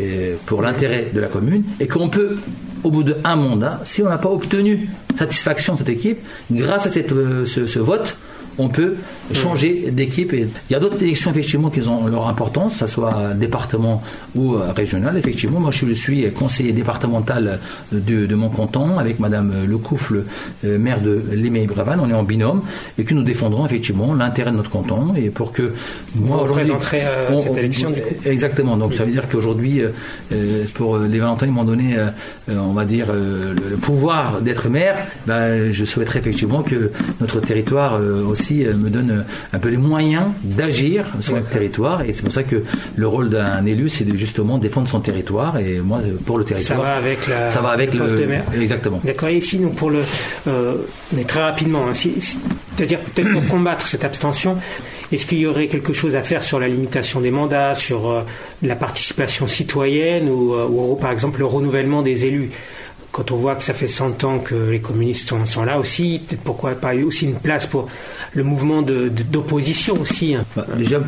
pour 0.45 0.62
l'intérêt 0.62 1.08
de 1.13 1.19
la 1.19 1.27
commune 1.27 1.63
et 1.80 1.88
qu'on 1.88 2.10
peut, 2.10 2.38
au 2.84 2.91
bout 2.91 3.03
d'un 3.03 3.36
mandat, 3.36 3.80
si 3.86 4.01
on 4.01 4.10
n'a 4.10 4.17
pas 4.17 4.30
obtenu 4.30 4.89
satisfaction 5.15 5.73
de 5.73 5.80
cette 5.80 5.89
équipe, 5.89 6.19
grâce 6.51 6.86
à 6.86 6.89
ce 6.89 7.80
vote, 7.80 8.17
on 8.58 8.70
peut 8.70 8.96
changer 9.34 9.91
d'équipe. 9.91 10.34
Et 10.34 10.48
il 10.70 10.74
y 10.74 10.76
a 10.76 10.80
d'autres 10.80 11.02
élections 11.04 11.32
effectivement 11.32 11.70
qui 11.70 11.82
ont 11.88 12.08
leur 12.08 12.28
importance, 12.28 12.74
que 12.74 12.80
ce 12.80 12.88
soit 12.88 13.34
département 13.36 14.02
ou 14.36 14.56
euh, 14.56 14.72
régional. 14.76 15.17
Effectivement, 15.17 15.60
moi 15.60 15.72
je 15.72 15.93
suis 15.93 16.30
conseiller 16.32 16.72
départemental 16.74 17.60
de, 17.91 18.26
de 18.26 18.36
mon 18.36 18.50
canton 18.50 18.98
avec 18.98 19.20
Madame 19.20 19.54
Lecoufle, 19.67 20.24
euh, 20.65 20.78
maire 20.80 21.02
de 21.02 21.22
Limay-Brévannes. 21.34 22.00
On 22.02 22.10
est 22.10 22.13
en 22.13 22.24
binôme 22.24 22.62
et 22.98 23.04
que 23.04 23.13
nous 23.13 23.24
défendrons 23.24 23.65
effectivement 23.65 24.13
l'intérêt 24.13 24.52
de 24.52 24.58
notre 24.58 24.70
canton 24.72 25.13
et 25.15 25.30
pour 25.30 25.52
que 25.52 25.74
moi 26.15 26.41
aujourd'hui- 26.43 26.72
euh, 26.93 27.36
cette 27.38 27.52
on- 27.52 27.56
élection, 27.56 27.89
du 27.91 28.02
coup. 28.02 28.15
Exactement. 28.26 28.78
Donc 28.78 28.93
ça 28.93 29.04
veut 29.06 29.12
dire 29.12 29.28
qu'aujourd'hui, 29.30 29.82
euh, 29.82 30.63
pour 30.74 30.98
les 30.98 31.20
Valentins, 31.20 31.46
ils 31.46 31.52
m'ont 31.52 31.63
donné, 31.63 31.96
euh, 31.98 32.10
on 32.50 32.74
va 32.74 32.86
dire, 32.86 33.08
le, 33.13 33.76
pouvoir 33.78 34.41
d'être 34.41 34.70
maire. 34.70 34.96
Ben, 35.28 35.72
je 35.72 35.86
souhaiterais 35.86 36.20
effectivement 36.20 36.63
que 36.63 36.91
notre 37.22 37.39
territoire 37.39 37.96
euh, 37.96 38.24
aussi 38.47 38.65
euh, 38.65 38.73
me 38.75 38.89
donne 38.89 39.12
euh, 39.12 39.21
un 39.53 39.60
peu 39.60 39.69
les 39.69 39.77
moyens 39.77 40.27
d'agir 40.43 41.05
sur 41.19 41.36
notre 41.36 41.49
territoire. 41.49 42.01
Et 42.03 42.13
c'est 42.13 42.23
pour 42.23 42.31
ça 42.33 42.43
que 42.43 42.63
le 42.95 43.07
rôle 43.07 43.29
d'un 43.29 43.65
élu, 43.65 43.89
c'est 43.89 44.05
de 44.05 44.17
justement 44.17 44.57
défendre 44.57 44.88
son 44.88 44.99
territoire. 44.99 45.57
Et 45.60 45.79
moi, 45.79 45.99
euh, 45.99 46.15
pour 46.25 46.38
le 46.38 46.45
Ça 46.45 46.53
territoire, 46.53 46.81
va 46.81 46.95
avec 46.95 47.27
la 47.27 47.49
ça 47.49 47.62
va 47.62 47.69
avec 47.69 47.93
le 47.93 47.99
poste 47.99 48.13
le 48.13 48.21
de 48.21 48.25
maire. 48.25 48.43
exactement. 48.60 49.01
D'accord. 49.03 49.29
Et 49.29 49.38
ici, 49.38 49.57
donc 49.57 49.75
pour 49.75 49.89
le, 49.89 49.99
euh, 50.47 50.75
mais 51.13 51.23
très 51.23 51.41
rapidement, 51.41 51.88
hein, 51.88 51.93
si- 51.93 52.19
si- 52.19 52.38
c'est-à-dire 52.77 52.99
peut-être 52.99 53.31
pour 53.31 53.45
combattre 53.47 53.88
cette 53.88 54.05
abstention, 54.05 54.57
est-ce 55.12 55.25
qu'il 55.25 55.39
y 55.39 55.47
aurait 55.47 55.67
quelque 55.67 55.93
chose 55.93 56.15
à 56.15 56.21
faire 56.21 56.43
sur 56.43 56.60
la 56.60 56.67
limitation 56.67 57.21
des 57.21 57.31
mandats, 57.31 57.75
sur 57.75 58.10
euh, 58.12 58.21
la 58.63 58.75
participation 58.75 59.47
citoyenne 59.47 60.29
ou, 60.29 60.53
euh, 60.53 60.67
ou, 60.69 60.95
par 60.95 61.12
exemple 61.12 61.39
le 61.39 61.45
renouvellement 61.45 62.01
des 62.01 62.25
élus? 62.25 62.49
Quand 63.17 63.32
on 63.32 63.38
voit 63.38 63.56
que 63.56 63.63
ça 63.63 63.73
fait 63.73 63.88
100 63.88 64.23
ans 64.25 64.38
que 64.38 64.53
les 64.69 64.80
communistes 64.80 65.27
sont, 65.30 65.43
sont 65.47 65.63
là 65.65 65.80
aussi, 65.80 66.21
peut-être 66.27 66.41
pourquoi 66.43 66.71
pas 66.75 66.93
aussi 66.93 67.25
une 67.25 67.34
place 67.47 67.65
pour 67.65 67.88
le 68.36 68.43
mouvement 68.43 68.84
de- 68.84 69.10
de- 69.10 69.23
d'opposition 69.23 69.99
aussi. 69.99 70.36
hein. 70.36 70.45
Bah, 70.56 70.67
déjà, 70.77 70.99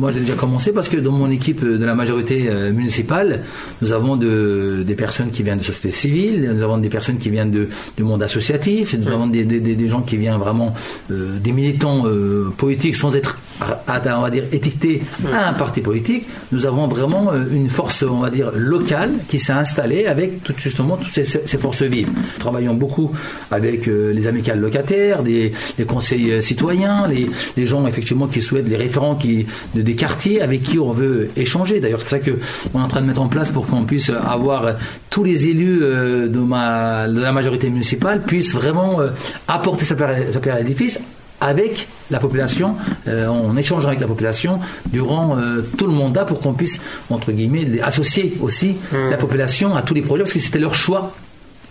moi 0.00 0.10
j'ai 0.10 0.20
déjà 0.20 0.32
commencé 0.34 0.72
parce 0.72 0.88
que 0.88 0.96
dans 0.96 1.12
mon 1.12 1.28
équipe 1.30 1.62
de 1.62 1.84
la 1.84 1.94
majorité 1.94 2.48
euh, 2.48 2.72
municipale, 2.72 3.44
nous 3.82 3.92
avons 3.92 4.16
de- 4.16 4.82
des 4.86 4.94
personnes 4.94 5.30
qui 5.30 5.42
viennent 5.42 5.58
de 5.58 5.64
société 5.64 5.90
civile, 5.92 6.50
nous 6.56 6.62
avons 6.62 6.78
des 6.78 6.88
personnes 6.88 7.18
qui 7.18 7.28
viennent 7.28 7.50
de, 7.50 7.68
du 7.98 8.02
monde 8.04 8.22
associatif, 8.22 8.94
nous 8.98 9.08
avons 9.08 9.26
des, 9.26 9.44
des- 9.44 9.60
des- 9.60 9.76
des 9.76 9.88
gens 9.88 10.00
qui 10.00 10.16
viennent 10.16 10.38
vraiment 10.38 10.74
euh, 11.10 11.38
des 11.38 11.52
militants 11.52 12.06
euh, 12.06 12.48
politiques 12.56 12.96
sans 12.96 13.14
être, 13.14 13.36
on 13.60 14.20
va 14.20 14.30
dire, 14.30 14.44
étiquetés 14.52 15.02
à 15.32 15.48
un 15.48 15.52
parti 15.52 15.80
politique. 15.80 16.26
Nous 16.52 16.66
avons 16.66 16.86
vraiment 16.86 17.32
euh, 17.32 17.44
une 17.52 17.68
force, 17.68 18.02
on 18.02 18.20
va 18.20 18.30
dire, 18.30 18.50
locale 18.54 19.10
qui 19.28 19.38
s'est 19.38 19.52
installée 19.52 20.06
avec 20.06 20.42
tout, 20.42 20.54
justement 20.56 20.96
toutes 20.96 21.12
ces, 21.12 21.24
ces 21.24 21.58
forces 21.58 21.82
vives. 21.82 22.08
Nous 22.08 22.38
travaillons 22.38 22.74
beaucoup 22.74 23.10
avec 23.50 23.88
euh, 23.88 24.12
les 24.12 24.26
amicales 24.26 24.60
locataires, 24.60 25.22
des, 25.22 25.52
les 25.78 25.84
conseils 25.84 26.32
euh, 26.32 26.40
citoyens, 26.40 27.06
les, 27.08 27.66
gens 27.66 27.86
effectivement 27.86 28.26
qui 28.26 28.40
souhaitent, 28.40 28.68
les 28.68 28.76
référents 28.76 29.14
qui, 29.16 29.46
de- 29.74 29.82
des 29.82 29.94
quartiers 29.94 30.40
avec 30.40 30.62
qui 30.62 30.78
on 30.78 30.92
veut 30.92 31.30
échanger. 31.36 31.80
D'ailleurs, 31.80 32.00
c'est 32.00 32.18
pour 32.18 32.24
ça 32.24 32.30
que 32.30 32.38
on 32.74 32.80
est 32.80 32.82
en 32.82 32.88
train 32.88 33.02
de 33.02 33.06
mettre 33.06 33.20
en 33.20 33.28
place 33.28 33.50
pour 33.50 33.66
qu'on 33.66 33.84
puisse 33.84 34.10
avoir 34.10 34.76
tous 35.10 35.24
les 35.24 35.48
élus 35.48 35.80
de, 35.80 36.30
la 36.50 37.32
majorité 37.32 37.68
municipale 37.70 38.22
puissent 38.22 38.54
vraiment 38.54 38.98
apporter 39.46 39.84
sa 39.84 39.94
pierre, 39.94 40.16
sa 40.32 40.40
pierre 40.40 40.54
à 40.56 40.58
l'édifice 40.58 40.98
avec 41.40 41.88
la 42.10 42.18
population, 42.18 42.76
euh, 43.08 43.26
en 43.28 43.56
échangeant 43.56 43.88
avec 43.88 44.00
la 44.00 44.06
population 44.06 44.60
durant 44.86 45.36
euh, 45.38 45.62
tout 45.78 45.86
le 45.86 45.92
mandat 45.92 46.24
pour 46.24 46.40
qu'on 46.40 46.52
puisse, 46.52 46.80
entre 47.08 47.32
guillemets, 47.32 47.80
associer 47.82 48.36
aussi 48.40 48.76
la 49.10 49.16
population 49.16 49.74
à 49.74 49.82
tous 49.82 49.94
les 49.94 50.02
projets 50.02 50.24
parce 50.24 50.34
que 50.34 50.40
c'était 50.40 50.58
leur 50.58 50.74
choix. 50.74 51.12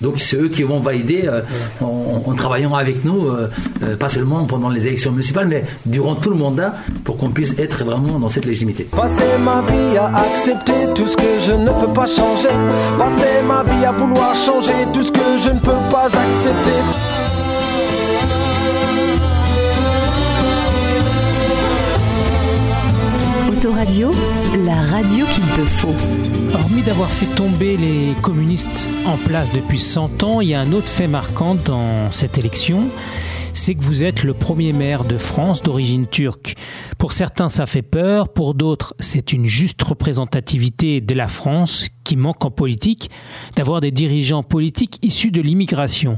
Donc 0.02 0.20
c'est 0.20 0.38
eux 0.38 0.48
qui 0.48 0.64
vont 0.64 0.80
valider 0.80 1.24
euh, 1.26 1.42
en, 1.82 2.24
en 2.26 2.34
travaillant 2.34 2.74
avec 2.74 3.04
nous, 3.04 3.28
euh, 3.28 3.50
euh, 3.84 3.98
pas 3.98 4.08
seulement 4.08 4.46
pendant 4.46 4.70
les 4.70 4.88
élections 4.88 5.12
municipales, 5.12 5.48
mais 5.48 5.66
durant 5.86 6.16
tout 6.16 6.30
le 6.30 6.38
mandat 6.38 6.74
pour 7.04 7.18
qu'on 7.18 7.30
puisse 7.30 7.54
être 7.58 7.84
vraiment 7.84 8.18
dans 8.20 8.30
cette 8.30 8.46
légitimité. 8.46 8.88
Passer 8.96 9.24
ma 9.44 9.62
vie 9.62 9.98
à 9.98 10.20
accepter 10.20 10.74
tout 10.96 11.08
ce 11.08 11.18
que 11.18 11.40
je 11.42 11.52
ne 11.52 11.68
peux 11.68 11.94
pas 11.94 12.08
changer. 12.08 12.50
Passer 12.98 13.42
ma 13.46 13.64
vie 13.64 13.86
à 13.86 13.92
vouloir 13.92 14.36
changer 14.36 14.72
tout 14.94 15.04
ce 15.04 15.12
que 15.12 15.38
je 15.44 15.50
ne 15.50 15.60
peux 15.60 15.72
pas 15.92 16.06
accepter. 16.06 17.09
Autoradio, 23.60 24.12
la 24.66 24.82
radio 24.84 25.26
qu'il 25.26 25.44
te 25.44 25.66
faut. 25.66 25.94
Hormis 26.54 26.82
d'avoir 26.82 27.12
fait 27.12 27.26
tomber 27.36 27.76
les 27.76 28.14
communistes 28.22 28.88
en 29.06 29.18
place 29.18 29.52
depuis 29.52 29.80
100 29.80 30.24
ans, 30.24 30.40
il 30.40 30.48
y 30.48 30.54
a 30.54 30.62
un 30.62 30.72
autre 30.72 30.88
fait 30.88 31.10
marquant 31.10 31.56
dans 31.56 32.10
cette 32.10 32.38
élection, 32.38 32.88
c'est 33.54 33.76
que 33.76 33.84
vous 33.84 34.06
êtes 34.06 34.24
le 34.24 34.34
premier 34.34 34.72
maire 34.72 35.04
de 35.04 35.18
France 35.18 35.62
d'origine 35.62 36.08
turque. 36.08 36.56
Pour 36.98 37.12
certains, 37.12 37.50
ça 37.50 37.66
fait 37.66 37.82
peur, 37.82 38.32
pour 38.32 38.54
d'autres, 38.54 38.96
c'est 39.02 39.34
une 39.34 39.46
juste 39.46 39.84
représentativité 39.84 41.02
de 41.02 41.14
la 41.14 41.28
France 41.28 41.90
qui 42.10 42.18
manque 42.18 42.44
en 42.44 42.50
politique, 42.50 43.12
d'avoir 43.56 43.82
des 43.82 43.92
dirigeants 43.92 44.42
politiques 44.42 44.98
issus 45.04 45.30
de 45.30 45.42
l'immigration. 45.42 46.18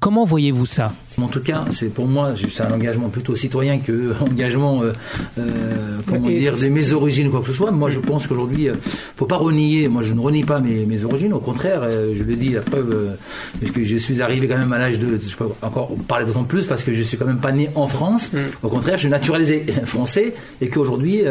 Comment 0.00 0.24
voyez-vous 0.24 0.66
ça? 0.66 0.92
En 1.20 1.26
tout 1.26 1.40
cas, 1.40 1.64
c'est 1.70 1.92
pour 1.92 2.06
moi, 2.06 2.34
c'est 2.36 2.62
un 2.62 2.72
engagement 2.72 3.08
plutôt 3.08 3.34
citoyen 3.34 3.78
que 3.78 4.14
engagement, 4.20 4.82
euh, 4.82 4.92
euh, 5.38 5.98
comment 6.06 6.28
dire, 6.28 6.56
de 6.56 6.68
mes 6.68 6.92
origines 6.92 7.26
ou 7.26 7.30
quoi 7.30 7.40
que 7.40 7.48
ce 7.48 7.52
soit. 7.52 7.72
Moi, 7.72 7.90
je 7.90 7.98
pense 7.98 8.28
qu'aujourd'hui, 8.28 8.68
euh, 8.68 8.74
faut 9.16 9.26
pas 9.26 9.36
renier. 9.36 9.88
Moi, 9.88 10.04
je 10.04 10.14
ne 10.14 10.20
renie 10.20 10.44
pas 10.44 10.60
mes, 10.60 10.86
mes 10.86 11.02
origines. 11.02 11.32
Au 11.32 11.40
contraire, 11.40 11.80
euh, 11.82 12.14
je 12.16 12.22
le 12.22 12.36
dis, 12.36 12.50
la 12.50 12.60
preuve, 12.60 13.18
euh, 13.62 13.68
que 13.72 13.82
je 13.82 13.96
suis 13.96 14.22
arrivé 14.22 14.46
quand 14.46 14.56
même 14.56 14.72
à 14.72 14.78
l'âge 14.78 15.00
de, 15.00 15.18
je 15.18 15.36
peux 15.36 15.48
encore 15.62 15.90
parler 16.06 16.24
d'autant 16.24 16.44
plus 16.44 16.66
parce 16.66 16.84
que 16.84 16.94
je 16.94 17.02
suis 17.02 17.16
quand 17.16 17.26
même 17.26 17.40
pas 17.40 17.52
né 17.52 17.68
en 17.74 17.88
France. 17.88 18.30
Au 18.62 18.68
contraire, 18.68 18.94
je 18.94 19.00
suis 19.00 19.10
naturalisé 19.10 19.66
français 19.84 20.34
et 20.60 20.68
qu'aujourd'hui, 20.68 21.22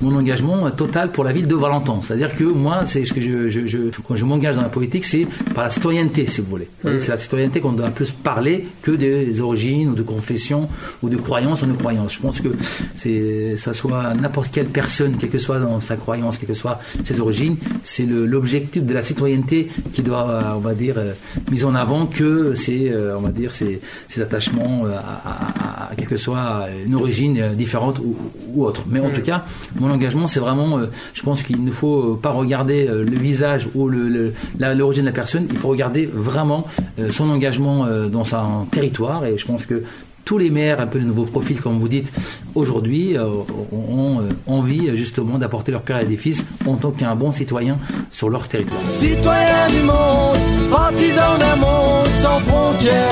mon 0.00 0.14
engagement 0.14 0.70
total 0.70 1.10
pour 1.10 1.24
la 1.24 1.32
ville 1.32 1.48
de 1.48 1.56
Valenton. 1.56 2.02
C'est-à-dire 2.02 2.36
que 2.36 2.44
moi, 2.44 2.84
c'est 2.86 3.04
ce 3.04 3.12
que 3.12 3.20
je, 3.20 3.51
je, 3.52 3.60
je- 3.66 3.90
quand 4.06 4.16
je 4.16 4.24
m'engage 4.24 4.56
dans 4.56 4.62
la 4.62 4.68
politique, 4.78 5.04
c'est 5.04 5.26
par 5.54 5.64
la 5.64 5.70
citoyenneté, 5.70 6.26
si 6.26 6.40
vous 6.40 6.48
voulez. 6.48 6.68
C'est 6.98 7.08
la 7.16 7.18
citoyenneté 7.18 7.60
qu'on 7.60 7.72
doit 7.72 7.90
plus 7.90 8.10
parler 8.10 8.66
que 8.82 8.90
des 8.92 9.40
origines 9.40 9.88
ou 9.90 9.94
de 9.94 10.02
confession 10.02 10.68
ou 11.02 11.08
de 11.08 11.16
croyance 11.16 11.62
ou 11.62 11.66
de 11.66 11.72
croyance. 11.82 12.14
Je 12.14 12.20
pense 12.20 12.40
que 12.40 12.48
c'est, 12.96 13.56
ça 13.56 13.72
soit 13.72 14.14
n'importe 14.14 14.50
quelle 14.52 14.66
personne, 14.66 15.16
quelle 15.18 15.30
que 15.30 15.38
soit 15.38 15.58
dans 15.58 15.78
sa 15.80 15.96
croyance, 15.96 16.38
quelle 16.38 16.48
que 16.48 16.54
soit 16.54 16.80
ses 17.04 17.20
origines, 17.20 17.56
c'est 17.84 18.06
l'objectif 18.06 18.82
de 18.84 18.94
la 18.94 19.02
citoyenneté 19.02 19.68
qui 19.92 20.02
doit, 20.02 20.28
euh, 20.28 20.42
on 20.56 20.60
va 20.60 20.74
dire, 20.74 20.94
euh, 20.98 21.12
mis 21.50 21.64
en 21.64 21.74
avant 21.74 22.06
que 22.06 22.54
c'est, 22.54 22.90
euh, 22.90 23.16
on 23.18 23.20
va 23.20 23.30
dire, 23.30 23.52
ses 23.54 23.80
attachements 24.20 24.84
à, 24.86 25.28
à- 25.28 25.86
à- 25.86 25.92
à 25.92 25.94
quelle 25.96 26.08
que 26.08 26.16
soit 26.16 26.66
une 26.86 26.94
origine 26.94 27.54
différente 27.54 27.98
ou, 27.98 28.16
ou 28.54 28.64
autre. 28.64 28.84
Mais 28.88 29.00
en 29.00 29.08
Mm. 29.08 29.12
tout 29.12 29.20
cas, 29.22 29.44
mon 29.78 29.90
engagement, 29.90 30.26
c'est 30.26 30.40
vraiment, 30.40 30.80
je 31.14 31.22
pense 31.22 31.42
qu'il 31.42 31.62
ne 31.64 31.70
faut 31.70 32.14
pas 32.16 32.30
regarder 32.30 32.86
le 32.86 33.04
visage 33.18 33.41
ou 33.74 33.88
le- 33.88 34.32
la- 34.58 34.74
l'origine 34.74 35.02
de 35.04 35.08
la 35.08 35.12
personne, 35.14 35.46
il 35.50 35.56
faut 35.58 35.68
regarder 35.68 36.08
vraiment 36.12 36.66
euh, 36.98 37.10
son 37.12 37.28
engagement 37.30 37.84
euh, 37.86 38.08
dans 38.08 38.24
son 38.24 38.64
territoire 38.70 39.24
et 39.26 39.36
je 39.38 39.44
pense 39.46 39.66
que 39.66 39.82
tous 40.24 40.38
les 40.38 40.50
maires, 40.50 40.80
un 40.80 40.86
peu 40.86 41.00
de 41.00 41.04
nouveaux 41.04 41.24
profils, 41.24 41.60
comme 41.60 41.78
vous 41.78 41.88
dites, 41.88 42.12
aujourd'hui, 42.54 43.16
euh, 43.18 43.26
ont 43.72 44.20
envie 44.46 44.96
justement 44.96 45.36
d'apporter 45.36 45.72
leur 45.72 45.82
pierre 45.82 45.98
à 45.98 46.02
l'édifice 46.02 46.44
en 46.64 46.76
tant 46.76 46.92
qu'un 46.92 47.16
bon 47.16 47.32
citoyen 47.32 47.76
sur 48.12 48.30
leur 48.30 48.46
territoire. 48.46 48.80
Citoyen 48.86 49.68
du 49.68 49.82
monde, 49.82 50.38
partisan 50.70 51.38
d'un 51.40 51.56
monde 51.56 52.06
sans 52.14 52.38
frontières. 52.40 53.10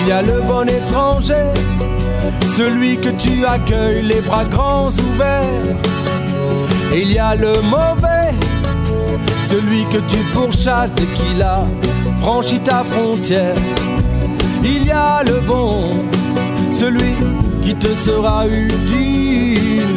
Il 0.00 0.08
y 0.08 0.10
a 0.12 0.22
le 0.22 0.40
bon 0.42 0.68
étranger, 0.68 1.52
celui 2.42 2.96
que 2.96 3.10
tu 3.10 3.44
accueilles 3.44 4.02
les 4.02 4.20
bras 4.22 4.44
grands 4.44 4.88
ouverts. 4.88 5.76
Il 6.92 7.12
y 7.12 7.18
a 7.18 7.34
le 7.34 7.60
mauvais, 7.62 8.32
celui 9.42 9.84
que 9.92 9.98
tu 10.08 10.16
pourchasses 10.32 10.94
dès 10.94 11.04
qu'il 11.04 11.42
a 11.42 11.66
franchi 12.20 12.60
ta 12.60 12.82
frontière. 12.82 13.54
Il 14.64 14.86
y 14.86 14.90
a 14.90 15.22
le 15.22 15.40
bon, 15.46 16.04
celui 16.70 17.14
qui 17.62 17.74
te 17.74 17.88
sera 17.88 18.46
utile. 18.46 19.88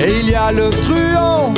Et 0.00 0.20
il 0.20 0.30
y 0.30 0.34
a 0.34 0.52
le 0.52 0.70
truand, 0.82 1.54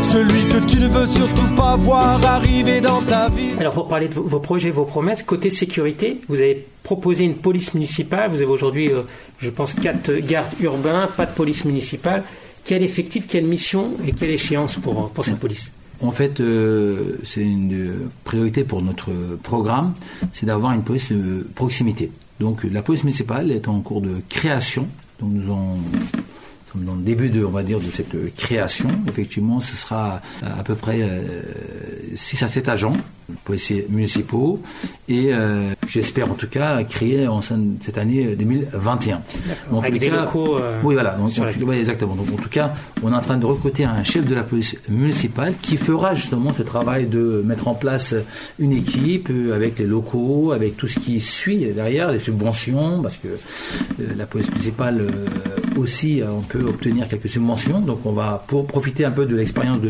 celui 0.00 0.44
que 0.48 0.58
tu 0.66 0.78
ne 0.80 0.88
veux 0.88 1.06
surtout 1.06 1.54
pas 1.56 1.76
voir 1.76 2.24
arriver 2.24 2.80
dans 2.80 3.02
ta 3.02 3.28
vie. 3.28 3.50
Alors 3.58 3.74
pour 3.74 3.88
parler 3.88 4.08
de 4.08 4.14
vos, 4.14 4.22
vos 4.22 4.38
projets, 4.38 4.70
vos 4.70 4.84
promesses, 4.84 5.22
côté 5.24 5.50
sécurité, 5.50 6.20
vous 6.28 6.36
avez 6.36 6.66
proposé 6.82 7.24
une 7.24 7.36
police 7.36 7.74
municipale, 7.74 8.30
vous 8.30 8.36
avez 8.36 8.46
aujourd'hui, 8.46 8.90
euh, 8.92 9.02
je 9.38 9.50
pense, 9.50 9.74
quatre 9.74 10.12
gardes 10.20 10.52
urbains, 10.60 11.08
pas 11.16 11.26
de 11.26 11.32
police 11.32 11.64
municipale. 11.64 12.22
Quel 12.64 12.82
effectif, 12.82 13.26
quelle 13.26 13.46
mission 13.46 13.92
et 14.06 14.12
quelle 14.12 14.30
échéance 14.30 14.76
pour, 14.76 15.10
pour 15.10 15.24
cette 15.24 15.38
police? 15.38 15.70
En 16.00 16.10
fait, 16.10 16.40
euh, 16.40 17.18
c'est 17.24 17.42
une 17.42 18.08
priorité 18.24 18.64
pour 18.64 18.82
notre 18.82 19.10
programme, 19.42 19.94
c'est 20.32 20.46
d'avoir 20.46 20.72
une 20.72 20.82
police 20.82 21.12
de 21.12 21.46
proximité. 21.54 22.10
Donc 22.40 22.64
la 22.64 22.82
police 22.82 23.04
municipale 23.04 23.50
est 23.52 23.68
en 23.68 23.80
cours 23.80 24.00
de 24.00 24.16
création. 24.28 24.88
Donc 25.20 25.30
nous 25.30 25.42
sommes 25.42 26.84
dans 26.84 26.96
le 26.96 27.02
début 27.02 27.30
de, 27.30 27.44
on 27.44 27.50
va 27.50 27.62
dire, 27.62 27.78
de 27.78 27.90
cette 27.90 28.34
création. 28.36 28.88
Effectivement, 29.08 29.60
ce 29.60 29.76
sera 29.76 30.20
à, 30.42 30.58
à 30.58 30.62
peu 30.64 30.74
près 30.74 31.02
euh, 31.02 31.42
6 32.16 32.42
à 32.42 32.48
7 32.48 32.68
agents, 32.68 32.94
policiers 33.44 33.86
municipaux, 33.88 34.60
et 35.08 35.32
euh, 35.32 35.72
j'espère 35.86 36.30
en 36.30 36.34
tout 36.34 36.48
cas 36.48 36.82
créer 36.84 37.26
en 37.26 37.40
cette 37.42 37.98
année 37.98 38.36
2021. 38.36 39.22
Mais 39.46 39.54
en 39.76 39.78
Avec 39.80 39.98
des 40.00 40.10
locaux, 40.10 40.56
euh, 40.58 40.80
oui, 40.82 40.94
voilà. 40.94 41.12
Donc, 41.12 41.30
sur 41.30 41.42
en 41.42 41.46
la 41.46 41.52
tout- 41.52 41.64
ouais, 41.64 41.78
exactement. 41.78 42.14
Donc, 42.14 42.26
en 42.32 42.36
tout 42.42 42.48
cas, 42.48 42.74
on 43.02 43.12
est 43.12 43.16
en 43.16 43.20
train 43.20 43.36
de 43.38 43.46
recruter 43.46 43.84
un 43.84 44.02
chef 44.04 44.24
de 44.26 44.34
la 44.34 44.42
police 44.42 44.76
municipale 44.88 45.54
qui 45.62 45.76
fera 45.76 46.14
justement 46.14 46.52
ce 46.52 46.62
travail 46.62 47.06
de 47.06 47.42
mettre 47.44 47.68
en 47.68 47.74
place 47.74 48.14
une 48.58 48.72
équipe 48.72 49.28
euh, 49.30 49.54
avec 49.54 49.78
les 49.78 49.86
locaux, 49.86 50.52
avec 50.52 50.76
tout 50.76 50.88
ce 50.88 50.98
qui 50.98 51.20
suit 51.20 51.64
derrière, 51.74 52.12
les 52.12 52.18
subventions, 52.18 53.02
parce 53.02 53.16
que 53.16 53.28
euh, 53.28 54.06
la 54.16 54.26
police 54.26 54.50
municipale 54.50 55.00
euh, 55.00 55.78
aussi, 55.80 56.20
euh, 56.20 56.26
on 56.30 56.40
peut 56.42 56.62
obtenir 56.62 57.08
quelques 57.08 57.28
subventions. 57.30 57.80
Donc, 57.80 58.00
on 58.04 58.12
va 58.12 58.44
pour 58.46 58.66
profiter 58.66 59.04
un 59.04 59.10
peu 59.10 59.26
de 59.26 59.34
l'expérience 59.36 59.78
du 59.80 59.88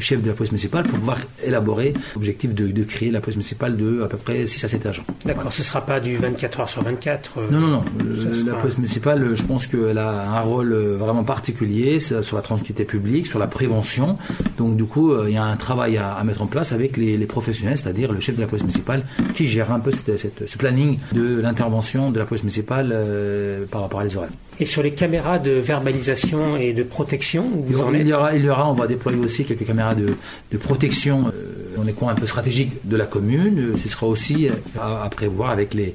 chef 0.00 0.22
de 0.22 0.28
la 0.28 0.34
police 0.34 0.52
municipale 0.52 0.84
pour 0.84 0.98
pouvoir 0.98 1.18
élaborer 1.44 1.92
l'objectif 2.14 2.54
de, 2.54 2.67
de 2.72 2.84
créer 2.84 3.10
la 3.10 3.20
police 3.20 3.36
municipale 3.36 3.76
de 3.76 4.02
à 4.02 4.06
peu 4.08 4.16
près 4.16 4.46
6 4.46 4.64
à 4.64 4.68
7 4.68 4.86
agents. 4.86 5.04
D'accord, 5.24 5.52
ce 5.52 5.60
ne 5.62 5.66
sera 5.66 5.84
pas 5.84 6.00
du 6.00 6.16
24 6.16 6.60
heures 6.60 6.68
sur 6.68 6.82
24. 6.82 7.38
euh, 7.38 7.46
Non, 7.50 7.60
non, 7.60 7.68
non. 7.68 7.84
ça 7.84 8.24
Le- 8.28 8.34
sera- 8.34 8.50
La 8.50 8.54
police 8.56 8.76
municipale, 8.78 9.34
je 9.34 9.42
pense 9.44 9.66
qu'elle 9.66 9.98
a 9.98 10.30
un 10.30 10.40
rôle 10.40 10.72
euh, 10.72 10.96
vraiment 10.96 11.24
particulier 11.24 11.98
sur 12.00 12.36
la 12.36 12.42
tranquillité 12.42 12.84
publique, 12.84 13.26
sur 13.26 13.38
la 13.38 13.46
prévention. 13.46 14.18
Donc, 14.56 14.76
du 14.76 14.84
coup, 14.84 15.12
euh, 15.12 15.26
il 15.28 15.34
y 15.34 15.38
a 15.38 15.44
un 15.44 15.56
travail 15.56 15.96
à, 15.96 16.12
à 16.12 16.24
mettre 16.24 16.42
en 16.42 16.46
place 16.46 16.72
avec 16.72 16.96
les, 16.96 17.16
les 17.16 17.26
professionnels, 17.26 17.76
c'est-à-dire 17.78 18.12
le 18.12 18.20
chef 18.20 18.36
de 18.36 18.40
la 18.40 18.46
police 18.46 18.62
municipale 18.64 19.02
qui 19.34 19.46
gère 19.46 19.72
un 19.72 19.80
peu 19.80 19.90
cette- 19.90 20.18
cette- 20.18 20.48
ce 20.48 20.56
planning 20.58 20.98
de 21.12 21.40
l'intervention 21.40 22.10
de 22.10 22.18
la 22.18 22.24
police 22.24 22.42
municipale 22.44 22.90
euh, 22.92 23.64
par 23.70 23.82
rapport 23.82 24.00
à 24.00 24.04
les 24.04 24.16
horaires. 24.16 24.30
Et 24.60 24.64
sur 24.64 24.82
les 24.82 24.90
caméras 24.90 25.38
de 25.38 25.52
verbalisation 25.52 26.56
et 26.56 26.72
de 26.72 26.82
protection, 26.82 27.44
Il 27.64 27.70
y, 27.70 27.74
vous 27.74 27.80
en 27.80 27.84
aura, 27.88 27.94
êtes 27.94 28.00
il 28.02 28.08
y 28.08 28.12
aura, 28.12 28.34
il 28.34 28.44
y 28.44 28.50
aura- 28.50 28.68
on 28.70 28.74
va 28.74 28.86
déployer 28.88 29.18
aussi 29.18 29.44
quelques 29.44 29.64
caméras 29.64 29.94
de, 29.94 30.06
de 30.52 30.58
protection 30.58 31.28
euh, 31.28 31.57
dans 31.78 31.84
les 31.84 31.92
coins 31.92 32.12
un 32.12 32.14
peu 32.16 32.26
stratégiques 32.26 32.72
de 32.84 32.96
la 32.96 33.06
commune. 33.06 33.58
Euh, 33.58 33.76
Ce 33.82 33.88
sera 33.88 34.06
aussi 34.06 34.48
à, 34.78 35.04
à 35.04 35.08
prévoir 35.08 35.50
avec 35.50 35.74
les, 35.74 35.94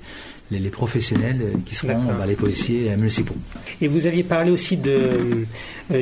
les, 0.51 0.59
les 0.59 0.69
professionnels 0.69 1.41
euh, 1.41 1.57
qui 1.65 1.75
seront 1.75 2.01
bah, 2.17 2.25
les 2.25 2.35
policiers 2.35 2.91
euh, 2.91 2.97
municipaux. 2.97 3.35
Et 3.81 3.87
vous 3.87 4.07
aviez 4.07 4.23
parlé 4.23 4.49
aussi 4.51 4.79
euh, 4.87 5.43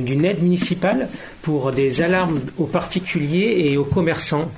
d'une 0.08 0.24
aide 0.26 0.42
municipale 0.42 1.10
pour 1.42 1.72
des 1.72 2.02
alarmes 2.02 2.40
aux 2.58 2.66
particuliers 2.80 3.66
et 3.66 3.78
aux 3.78 3.84
commerçants. 3.98 4.50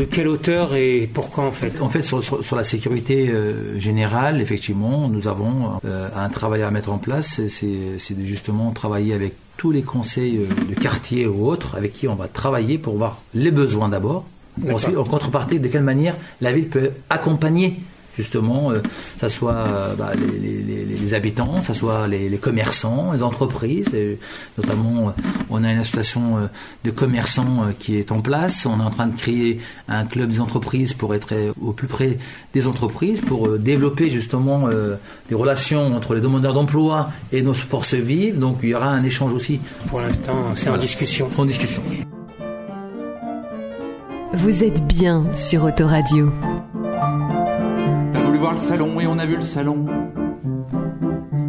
De 0.00 0.04
quelle 0.04 0.28
hauteur 0.28 0.74
et 0.74 1.06
pourquoi 1.12 1.44
en 1.44 1.52
fait? 1.52 1.72
En 1.78 1.90
fait, 1.90 2.00
sur, 2.00 2.24
sur- 2.24 2.42
sur 2.42 2.56
la 2.56 2.64
sécurité 2.64 3.28
euh, 3.28 3.78
générale, 3.78 4.40
effectivement, 4.40 5.08
nous 5.08 5.28
avons 5.28 5.72
euh, 5.84 6.08
un 6.16 6.30
travail 6.30 6.62
à 6.62 6.70
mettre 6.70 6.90
en 6.90 6.96
place. 6.96 7.38
C'est 7.48 8.16
justement 8.24 8.70
travailler 8.72 9.12
avec 9.12 9.34
tous 9.58 9.72
les 9.72 9.82
conseils 9.82 10.38
euh, 10.38 10.46
de 10.70 10.74
quartier 10.74 11.26
ou 11.26 11.46
autres 11.46 11.76
avec 11.76 11.92
qui 11.92 12.08
on 12.08 12.14
va 12.14 12.28
travailler 12.28 12.78
pour 12.78 12.96
voir 12.96 13.22
les 13.34 13.50
besoins 13.50 13.90
d'abord. 13.90 14.24
Ensuite, 14.72 14.96
en 14.96 15.04
contrepartie, 15.04 15.58
de 15.60 15.68
quelle 15.68 15.82
manière 15.82 16.16
la 16.40 16.52
ville 16.52 16.68
peut 16.68 16.90
accompagner 17.10 17.80
justement, 18.16 18.70
euh, 18.70 18.78
ça 19.18 19.28
soit 19.28 19.54
euh, 19.56 19.96
bah, 19.96 20.12
les, 20.14 20.38
les- 20.38 20.84
les- 20.84 20.96
les 20.96 21.14
habitants, 21.14 21.60
ça 21.62 21.74
soit 21.74 22.06
les, 22.06 22.28
les 22.28 22.38
commerçants, 22.38 23.10
les 23.12 23.24
entreprises. 23.24 23.92
Et 23.92 24.20
notamment, 24.56 25.08
euh, 25.08 25.22
on 25.50 25.64
a 25.64 25.72
une 25.72 25.80
association 25.80 26.48
de 26.84 26.90
commerçants 26.92 27.64
qui 27.80 27.96
est 27.96 28.12
en 28.12 28.20
place. 28.20 28.66
On 28.66 28.78
est 28.78 28.84
en 28.84 28.90
train 28.90 29.08
de 29.08 29.16
créer 29.16 29.58
un 29.88 30.04
club 30.04 30.30
des 30.30 30.38
entreprises 30.38 30.92
pour 30.92 31.12
être 31.16 31.34
au 31.60 31.72
plus 31.72 31.88
près 31.88 32.18
des 32.52 32.68
entreprises, 32.68 33.20
pour 33.20 33.58
développer 33.58 34.08
justement 34.10 34.68
euh, 34.68 34.94
des 35.28 35.34
relations 35.34 35.96
entre 35.96 36.14
les 36.14 36.20
demandeurs 36.20 36.52
d'emploi 36.52 37.10
et 37.32 37.42
nos 37.42 37.52
forces 37.54 37.94
vives. 37.94 38.38
Donc, 38.38 38.58
il 38.62 38.68
y 38.68 38.74
aura 38.76 38.90
un 38.90 39.02
échange 39.02 39.32
aussi. 39.32 39.58
Pour 39.88 39.98
l'instant, 40.00 40.52
c'est 40.54 40.70
en 40.70 40.76
discussion. 40.78 41.26
C'est 41.32 41.40
en 41.40 41.46
discussion. 41.46 41.82
Vous 44.36 44.64
êtes 44.64 44.84
bien 44.88 45.22
sur 45.32 45.62
Autoradio. 45.62 46.28
T'as 48.12 48.20
voulu 48.20 48.38
voir 48.38 48.52
le 48.52 48.58
salon 48.58 48.98
et 48.98 49.06
on 49.06 49.16
a 49.20 49.26
vu 49.26 49.36
le 49.36 49.42
salon. 49.42 49.86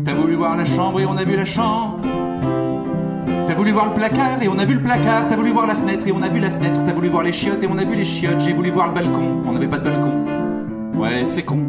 T'as 0.06 0.14
voulu 0.14 0.36
voir 0.36 0.56
la 0.56 0.66
chambre 0.66 1.00
et 1.00 1.06
on 1.08 1.18
a 1.18 1.24
vu 1.24 1.36
la 1.36 1.46
chambre. 1.46 2.00
T'as 3.48 3.56
voulu 3.56 3.72
voir 3.72 3.88
le 3.88 3.94
placard 3.96 4.40
et 4.44 4.48
on 4.48 4.60
a 4.60 4.66
vu 4.66 4.76
le 4.76 4.84
placard. 4.84 5.28
T'as 5.28 5.36
voulu 5.36 5.50
voir 5.50 5.66
la 5.66 5.74
fenêtre 5.74 6.08
et 6.08 6.12
on 6.12 6.22
a 6.22 6.30
vu 6.30 6.40
la 6.40 6.52
fenêtre. 6.52 6.80
T'as 6.86 6.94
voulu 6.94 7.08
voir 7.08 7.24
les 7.24 7.32
chiottes 7.32 7.64
et 7.64 7.68
on 7.68 7.80
a 7.80 7.84
vu 7.84 7.96
les 7.96 8.06
chiottes. 8.06 8.40
J'ai 8.40 8.54
voulu 8.54 8.70
voir 8.70 8.90
le 8.90 8.94
balcon, 8.94 9.42
on 9.48 9.54
n'avait 9.54 9.68
pas 9.68 9.80
de 9.80 9.86
balcon. 9.86 10.14
Ouais, 10.96 11.24
c'est 11.26 11.44
con. 11.44 11.66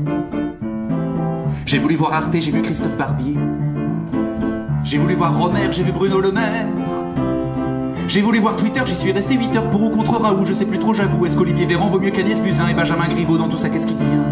J'ai 1.65 1.79
voulu 1.79 1.95
voir 1.95 2.13
Arte, 2.13 2.37
j'ai 2.39 2.51
vu 2.51 2.61
Christophe 2.61 2.97
Barbier. 2.99 3.37
J'ai 4.85 4.99
voulu 4.99 5.15
voir 5.15 5.37
Romer, 5.37 5.69
j'ai 5.71 5.83
vu 5.83 5.93
Bruno 5.93 6.21
Le 6.21 6.31
Maire. 6.31 6.67
J'ai 8.09 8.23
voulu 8.23 8.39
voir 8.39 8.55
Twitter, 8.55 8.81
j'y 8.87 8.95
suis 8.95 9.11
resté 9.11 9.35
8 9.35 9.57
heures 9.57 9.69
pour 9.69 9.83
ou 9.83 9.91
contre 9.91 10.13
Raoult, 10.13 10.45
je 10.45 10.55
sais 10.55 10.65
plus 10.65 10.79
trop, 10.79 10.95
j'avoue. 10.95 11.27
Est-ce 11.27 11.37
qu'Olivier 11.37 11.67
Véran 11.67 11.89
vaut 11.89 11.99
mieux 11.99 12.13
qu'Agnès 12.13 12.41
Buzyn 12.41 12.69
et 12.69 12.75
Benjamin 12.75 13.09
Griveaux 13.09 13.37
dans 13.37 13.49
tout 13.49 13.59
ça, 13.59 13.69
qu'est-ce 13.69 13.87
qu'il 13.87 13.97
tient 13.97 14.25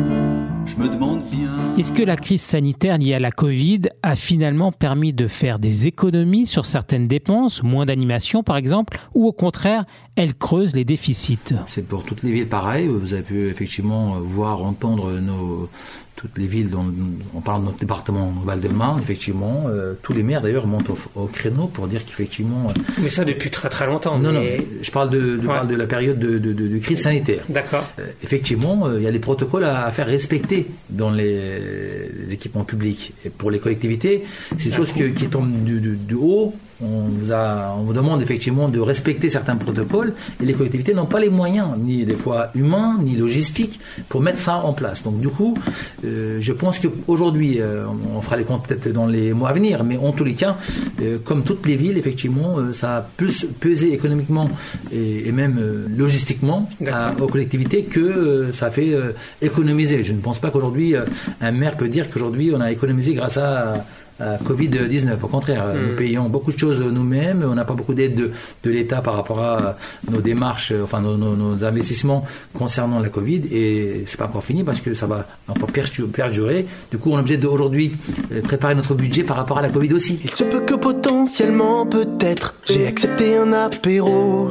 Je 0.65 0.77
me 0.77 0.89
demande 0.89 1.23
bien. 1.25 1.75
Est-ce 1.77 1.91
que 1.91 2.05
la 2.05 2.15
crise 2.15 2.41
sanitaire 2.41 2.99
liée 2.99 3.15
à 3.15 3.19
la 3.19 3.33
Covid 3.33 3.81
a 4.05 4.15
finalement 4.15 4.71
permis 4.71 5.13
de 5.13 5.27
faire 5.27 5.59
des 5.59 5.89
économies 5.89 6.47
sur 6.47 6.67
certaines 6.67 7.09
dépenses, 7.09 7.65
moins 7.65 7.85
d'animation 7.85 8.45
par 8.45 8.57
exemple, 8.57 8.97
ou 9.13 9.27
au 9.27 9.33
contraire, 9.33 9.85
elle 10.17 10.35
creuse 10.35 10.75
les 10.77 10.85
déficits 10.85 11.39
C'est 11.69 11.87
pour 11.87 12.05
toutes 12.05 12.23
les 12.23 12.31
villes 12.33 12.49
pareil. 12.49 12.87
Vous 12.89 13.13
avez 13.15 13.23
pu 13.23 13.49
effectivement 13.49 14.19
voir, 14.21 14.63
entendre 14.63 15.13
nos, 15.19 15.69
toutes 16.15 16.39
les 16.39 16.47
villes, 16.47 16.71
dont, 16.71 16.87
on 17.35 17.41
parle 17.41 17.63
de 17.63 17.67
notre 17.67 17.79
département 17.79 18.33
Val-de-Marne, 18.45 19.01
effectivement. 19.01 19.65
euh, 19.67 19.95
tous 20.03 20.13
les 20.13 20.23
maires 20.23 20.41
d'ailleurs 20.41 20.69
montent 20.69 20.89
au, 20.91 20.99
au 21.17 21.27
créneau 21.27 21.67
pour 21.67 21.89
dire 21.89 22.05
qu'effectivement. 22.05 22.69
euh, 22.71 22.81
Mais 23.03 23.11
ça 23.11 23.25
depuis 23.25 23.51
très 23.51 23.69
très 23.69 23.87
longtemps. 23.87 24.19
non, 24.19 24.33
mais- 24.33 24.59
non, 24.59 24.65
je 24.83 24.91
parle 24.93 25.11
de, 25.11 25.19
de, 25.37 25.39
Ouais. 25.41 25.47
parle 25.47 25.67
de 25.69 25.75
la 25.75 25.87
période 25.87 26.19
de, 26.21 26.39
de, 26.39 26.53
de- 26.53 26.69
de 26.69 26.79
crise 26.79 27.01
sanitaire. 27.03 27.43
D'accord. 27.49 27.85
Euh, 27.99 28.07
effectivement, 28.23 28.87
euh, 28.87 28.99
il 29.01 29.03
y 29.03 29.09
a 29.09 29.13
des 29.13 29.19
protocoles 29.19 29.65
à, 29.65 29.85
à 29.85 29.91
faire 29.91 30.07
respecter 30.07 30.67
dans 30.91 31.11
les, 31.11 32.09
les 32.27 32.33
équipements 32.33 32.65
publics. 32.65 33.13
Et 33.25 33.31
pour 33.31 33.51
les 33.51 33.59
collectivités, 33.59 34.23
c'est 34.57 34.69
des 34.71 34.75
choses 34.77 34.93
qui 34.93 35.27
tombent 35.29 35.65
du, 35.65 35.81
du- 35.81 35.97
du 35.97 36.15
haut. 36.15 36.55
On 36.83 37.03
vous, 37.09 37.33
a, 37.33 37.75
on 37.79 37.83
vous 37.83 37.93
demande 37.93 38.21
effectivement 38.21 38.69
de 38.69 38.81
respecter 38.81 39.31
certains 39.31 39.57
protocoles 39.57 40.13
et 40.43 40.45
les 40.45 40.55
collectivités 40.55 40.93
n'ont 40.93 41.07
pas 41.07 41.21
les 41.21 41.29
moyens, 41.31 41.69
ni 41.79 42.05
des 42.05 42.17
fois 42.17 42.51
humains, 42.55 42.99
ni 43.01 43.15
logistiques, 43.17 43.79
pour 44.09 44.21
mettre 44.21 44.39
ça 44.39 44.57
en 44.57 44.73
place. 44.73 45.03
Donc 45.05 45.21
du 45.21 45.29
coup, 45.29 45.57
euh, 46.05 46.39
je 46.41 46.53
pense 46.53 46.81
qu'aujourd'hui, 46.81 47.61
euh, 47.61 47.85
on 48.17 48.21
fera 48.21 48.37
les 48.37 48.45
comptes 48.45 48.67
peut-être 48.67 48.93
dans 48.93 49.07
les 49.07 49.33
mois 49.33 49.51
à 49.51 49.53
venir, 49.53 49.85
mais 49.85 49.97
en 49.97 50.13
tous 50.13 50.25
les 50.25 50.35
cas, 50.35 50.57
euh, 51.01 51.19
comme 51.25 51.45
toutes 51.45 51.65
les 51.67 51.77
villes, 51.77 51.97
effectivement, 51.97 52.59
euh, 52.59 52.73
ça 52.73 52.97
a 52.97 53.01
plus 53.03 53.47
pesé 53.61 53.93
économiquement 53.93 54.51
et, 54.93 55.29
et 55.29 55.33
même 55.33 55.61
logistiquement 55.97 56.69
à- 56.91 57.13
aux 57.21 57.29
collectivités 57.29 57.85
que 57.85 58.51
ça 58.53 58.67
a 58.67 58.71
fait 58.71 58.95
économiser. 59.43 60.03
Je 60.05 60.13
ne 60.13 60.21
pense 60.21 60.39
pas 60.39 60.51
qu'aujourd'hui, 60.51 60.95
euh, 60.97 61.05
un 61.41 61.53
maire 61.53 61.77
peut 61.77 61.89
dire 61.89 62.11
qu'aujourd'hui, 62.11 62.53
on 62.55 62.61
a 62.61 62.71
économisé 62.73 63.15
grâce 63.15 63.37
à, 63.37 63.75
à 63.75 64.04
Covid-19. 64.21 65.17
Au 65.23 65.27
contraire, 65.29 65.65
euh, 65.67 65.75
Mm. 65.75 65.91
nous 65.91 65.97
payons 65.97 66.29
beaucoup 66.29 66.53
de 66.53 66.59
choses 66.59 66.81
nous-mêmes, 66.83 67.45
on 67.49 67.55
n'a 67.55 67.65
pas 67.65 67.75
beaucoup 67.75 67.95
d'aide 67.95 68.15
de, 68.15 68.31
de 68.63 68.71
l'État 68.71 69.01
par 69.03 69.15
rapport 69.17 69.41
à 69.41 69.77
nos 70.11 70.21
démarches, 70.21 70.73
euh, 70.73 70.83
enfin 70.85 71.01
nos, 71.01 71.17
nos- 71.17 71.35
nos 71.37 71.65
investissements 71.65 72.25
concernant 72.53 73.01
la 73.01 73.09
Covid, 73.09 73.43
et 73.51 74.05
c'est 74.07 74.17
pas 74.19 74.27
encore 74.27 74.45
fini 74.45 74.63
parce 74.65 74.81
que 74.81 74.95
ça 74.95 75.07
va 75.07 75.27
encore 75.49 75.71
perdu- 75.71 76.05
perdurer. 76.07 76.67
Du 76.91 76.99
coup, 76.99 77.11
on 77.13 77.17
est 77.17 77.21
obligé 77.21 77.37
d'aujourd'hui 77.39 77.97
euh, 78.33 78.41
préparer 78.43 78.75
notre 78.75 78.95
budget 78.95 79.25
par 79.25 79.37
rapport 79.37 79.59
à 79.59 79.63
la 79.63 79.71
Covid 79.71 79.93
aussi. 79.95 80.21
Il 80.25 80.31
se 80.31 80.45
peut 80.45 80.61
que 80.61 80.75
potentiellement, 80.75 81.85
peut-être, 81.87 82.55
j'ai 82.67 82.87
accepté 82.87 83.37
un 83.37 83.53
apéro. 83.53 84.49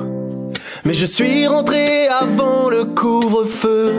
Mais 0.85 0.93
je 0.93 1.05
suis 1.05 1.47
rentré 1.47 2.07
avant 2.07 2.69
le 2.69 2.83
couvre-feu. 2.85 3.91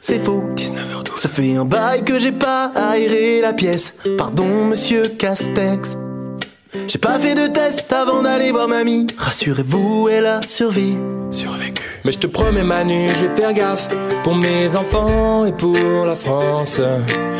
C'est 0.00 0.22
faux, 0.22 0.44
19h12. 0.54 0.93
Ça 1.24 1.30
fait 1.30 1.56
un 1.56 1.64
bail 1.64 2.04
que 2.04 2.20
j'ai 2.20 2.32
pas 2.32 2.70
aéré 2.76 3.40
la 3.40 3.54
pièce. 3.54 3.94
Pardon, 4.18 4.66
monsieur 4.66 5.00
Castex. 5.04 5.96
J'ai 6.86 6.98
pas 6.98 7.18
fait 7.18 7.34
de 7.34 7.46
test 7.46 7.90
avant 7.94 8.20
d'aller 8.20 8.52
voir 8.52 8.68
mamie. 8.68 9.06
Rassurez-vous, 9.16 10.10
elle 10.12 10.26
a 10.26 10.40
survécu. 10.46 10.98
Survécu. 11.30 11.82
Mais 12.04 12.12
je 12.12 12.18
te 12.18 12.26
promets 12.26 12.62
Manu, 12.62 13.08
je 13.08 13.24
vais 13.24 13.34
faire 13.34 13.54
gaffe 13.54 13.88
pour 14.22 14.34
mes 14.34 14.76
enfants 14.76 15.46
et 15.46 15.52
pour 15.52 16.04
la 16.04 16.14
France. 16.14 16.78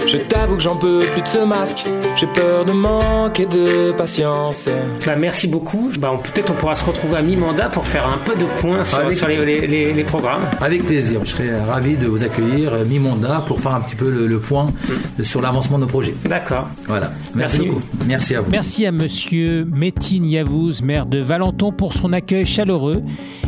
Je 0.06 0.18
t'avoue 0.18 0.56
que 0.56 0.62
j'en 0.62 0.76
peux 0.76 1.00
plus 1.12 1.22
de 1.22 1.26
ce 1.26 1.44
masque, 1.44 1.84
j'ai 2.16 2.26
peur 2.26 2.64
de 2.64 2.72
manquer 2.72 3.46
de 3.46 3.92
patience. 3.92 4.68
Bah, 5.06 5.16
merci 5.16 5.48
beaucoup. 5.48 5.90
Bah, 5.98 6.10
on- 6.12 6.18
Peut-être 6.18 6.50
on 6.50 6.54
pourra 6.54 6.76
se 6.76 6.84
retrouver 6.84 7.16
à 7.16 7.22
mi-mandat 7.22 7.68
pour 7.68 7.86
faire 7.86 8.06
un 8.08 8.18
peu 8.18 8.34
de 8.38 8.44
points 8.60 8.84
sur, 8.84 9.28
les, 9.28 9.44
les- 9.44 9.66
les- 9.66 9.92
les 9.92 10.04
programmes. 10.04 10.42
Avec 10.60 10.84
plaisir, 10.84 11.20
je 11.24 11.30
serais 11.30 11.60
ravi 11.62 11.96
de 11.96 12.06
vous 12.06 12.22
accueillir 12.22 12.72
euh, 12.74 12.84
mi-mandat 12.84 13.44
pour 13.46 13.60
faire 13.60 13.72
un 13.74 13.80
petit 13.80 13.96
peu 13.96 14.10
le, 14.10 14.26
le 14.26 14.38
point 14.38 14.68
euh, 14.90 15.22
sur 15.24 15.40
l'avancement 15.40 15.78
de 15.78 15.82
nos 15.84 15.88
projets. 15.88 16.14
D'accord. 16.28 16.68
Voilà. 16.86 17.12
Merci, 17.34 17.58
Merci. 17.58 17.68
beaucoup. 17.70 17.82
Merci 18.06 18.36
à 18.36 18.40
vous. 18.40 18.50
Merci 18.50 18.86
à 18.86 18.92
monsieur 18.92 19.64
Métine 19.74 20.26
Yavouz, 20.26 20.82
maire 20.82 21.06
de 21.06 21.18
Valenton, 21.20 21.72
pour 21.72 21.92
son 21.94 22.12
accueil 22.12 22.44
chaleureux. 22.44 23.02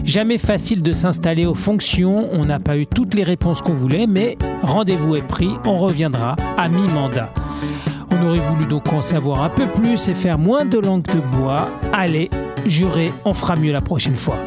Jamais 0.04 0.38
facile 0.38 0.82
de 0.82 0.92
s'installer 0.92 1.46
aux 1.46 1.54
fonctions. 1.54 2.28
On 2.32 2.44
n'a 2.44 2.60
pas 2.60 2.76
eu 2.76 2.86
toutes 2.86 3.14
les 3.14 3.24
réponses 3.24 3.60
qu'on 3.62 3.74
voulait, 3.74 4.06
mais 4.06 4.36
rendez-vous 4.62 5.16
est 5.16 5.26
pris. 5.26 5.50
On 5.64 5.76
reviendra 5.78 6.36
à 6.56 6.68
mi-mandat. 6.68 7.32
On 8.10 8.26
aurait 8.26 8.38
voulu 8.38 8.66
donc 8.66 8.92
en 8.92 9.02
savoir 9.02 9.42
un 9.42 9.48
peu 9.48 9.66
plus 9.66 10.08
et 10.08 10.14
faire 10.14 10.38
moins 10.38 10.64
de 10.64 10.78
langue 10.78 11.02
de 11.02 11.20
bois. 11.36 11.68
Allez, 11.92 12.30
jurez, 12.66 13.12
on 13.24 13.34
fera 13.34 13.56
mieux 13.56 13.72
la 13.72 13.80
prochaine 13.80 14.16
fois. 14.16 14.38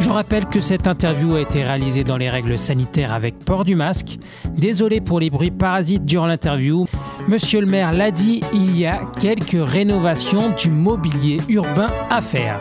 Je 0.00 0.08
rappelle 0.08 0.46
que 0.46 0.60
cette 0.60 0.86
interview 0.86 1.34
a 1.34 1.40
été 1.42 1.62
réalisée 1.62 2.04
dans 2.04 2.16
les 2.16 2.30
règles 2.30 2.56
sanitaires 2.56 3.12
avec 3.12 3.38
port 3.38 3.64
du 3.64 3.74
masque. 3.74 4.18
Désolé 4.56 5.02
pour 5.02 5.20
les 5.20 5.28
bruits 5.28 5.50
parasites 5.50 6.06
durant 6.06 6.26
l'interview. 6.26 6.86
Monsieur 7.28 7.60
le 7.60 7.66
maire 7.66 7.92
l'a 7.92 8.10
dit, 8.10 8.40
il 8.54 8.78
y 8.78 8.86
a 8.86 9.02
quelques 9.20 9.58
rénovations 9.62 10.54
du 10.56 10.70
mobilier 10.70 11.36
urbain 11.50 11.88
à 12.08 12.22
faire. 12.22 12.60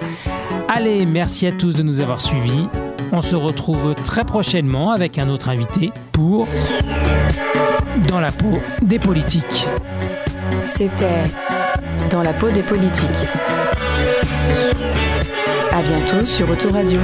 Allez, 0.68 1.06
merci 1.06 1.48
à 1.48 1.54
tous 1.54 1.76
de 1.76 1.82
nous 1.82 2.02
avoir 2.02 2.20
suivis. 2.20 2.68
On 3.12 3.22
se 3.22 3.36
retrouve 3.36 3.96
très 3.96 4.24
prochainement 4.24 4.92
avec 4.92 5.18
un 5.18 5.30
autre 5.30 5.50
invité 5.50 5.92
pour 6.12 6.48
Dans 8.08 8.20
la 8.20 8.32
peau 8.32 8.60
des 8.82 9.00
politiques. 9.00 9.68
C'était 10.66 11.24
Dans 12.12 12.22
la 12.22 12.34
peau 12.34 12.50
des 12.50 12.62
politiques. 12.62 13.10
À 15.72 15.82
bientôt 15.82 16.26
sur 16.26 16.50
Autoradio. 16.50 17.00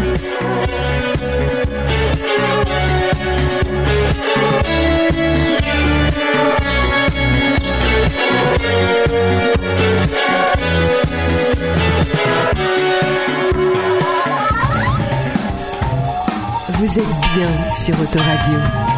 Vous 16.85 16.99
êtes 16.99 17.19
bien 17.33 17.71
sur 17.71 17.99
Autoradio. 17.99 18.94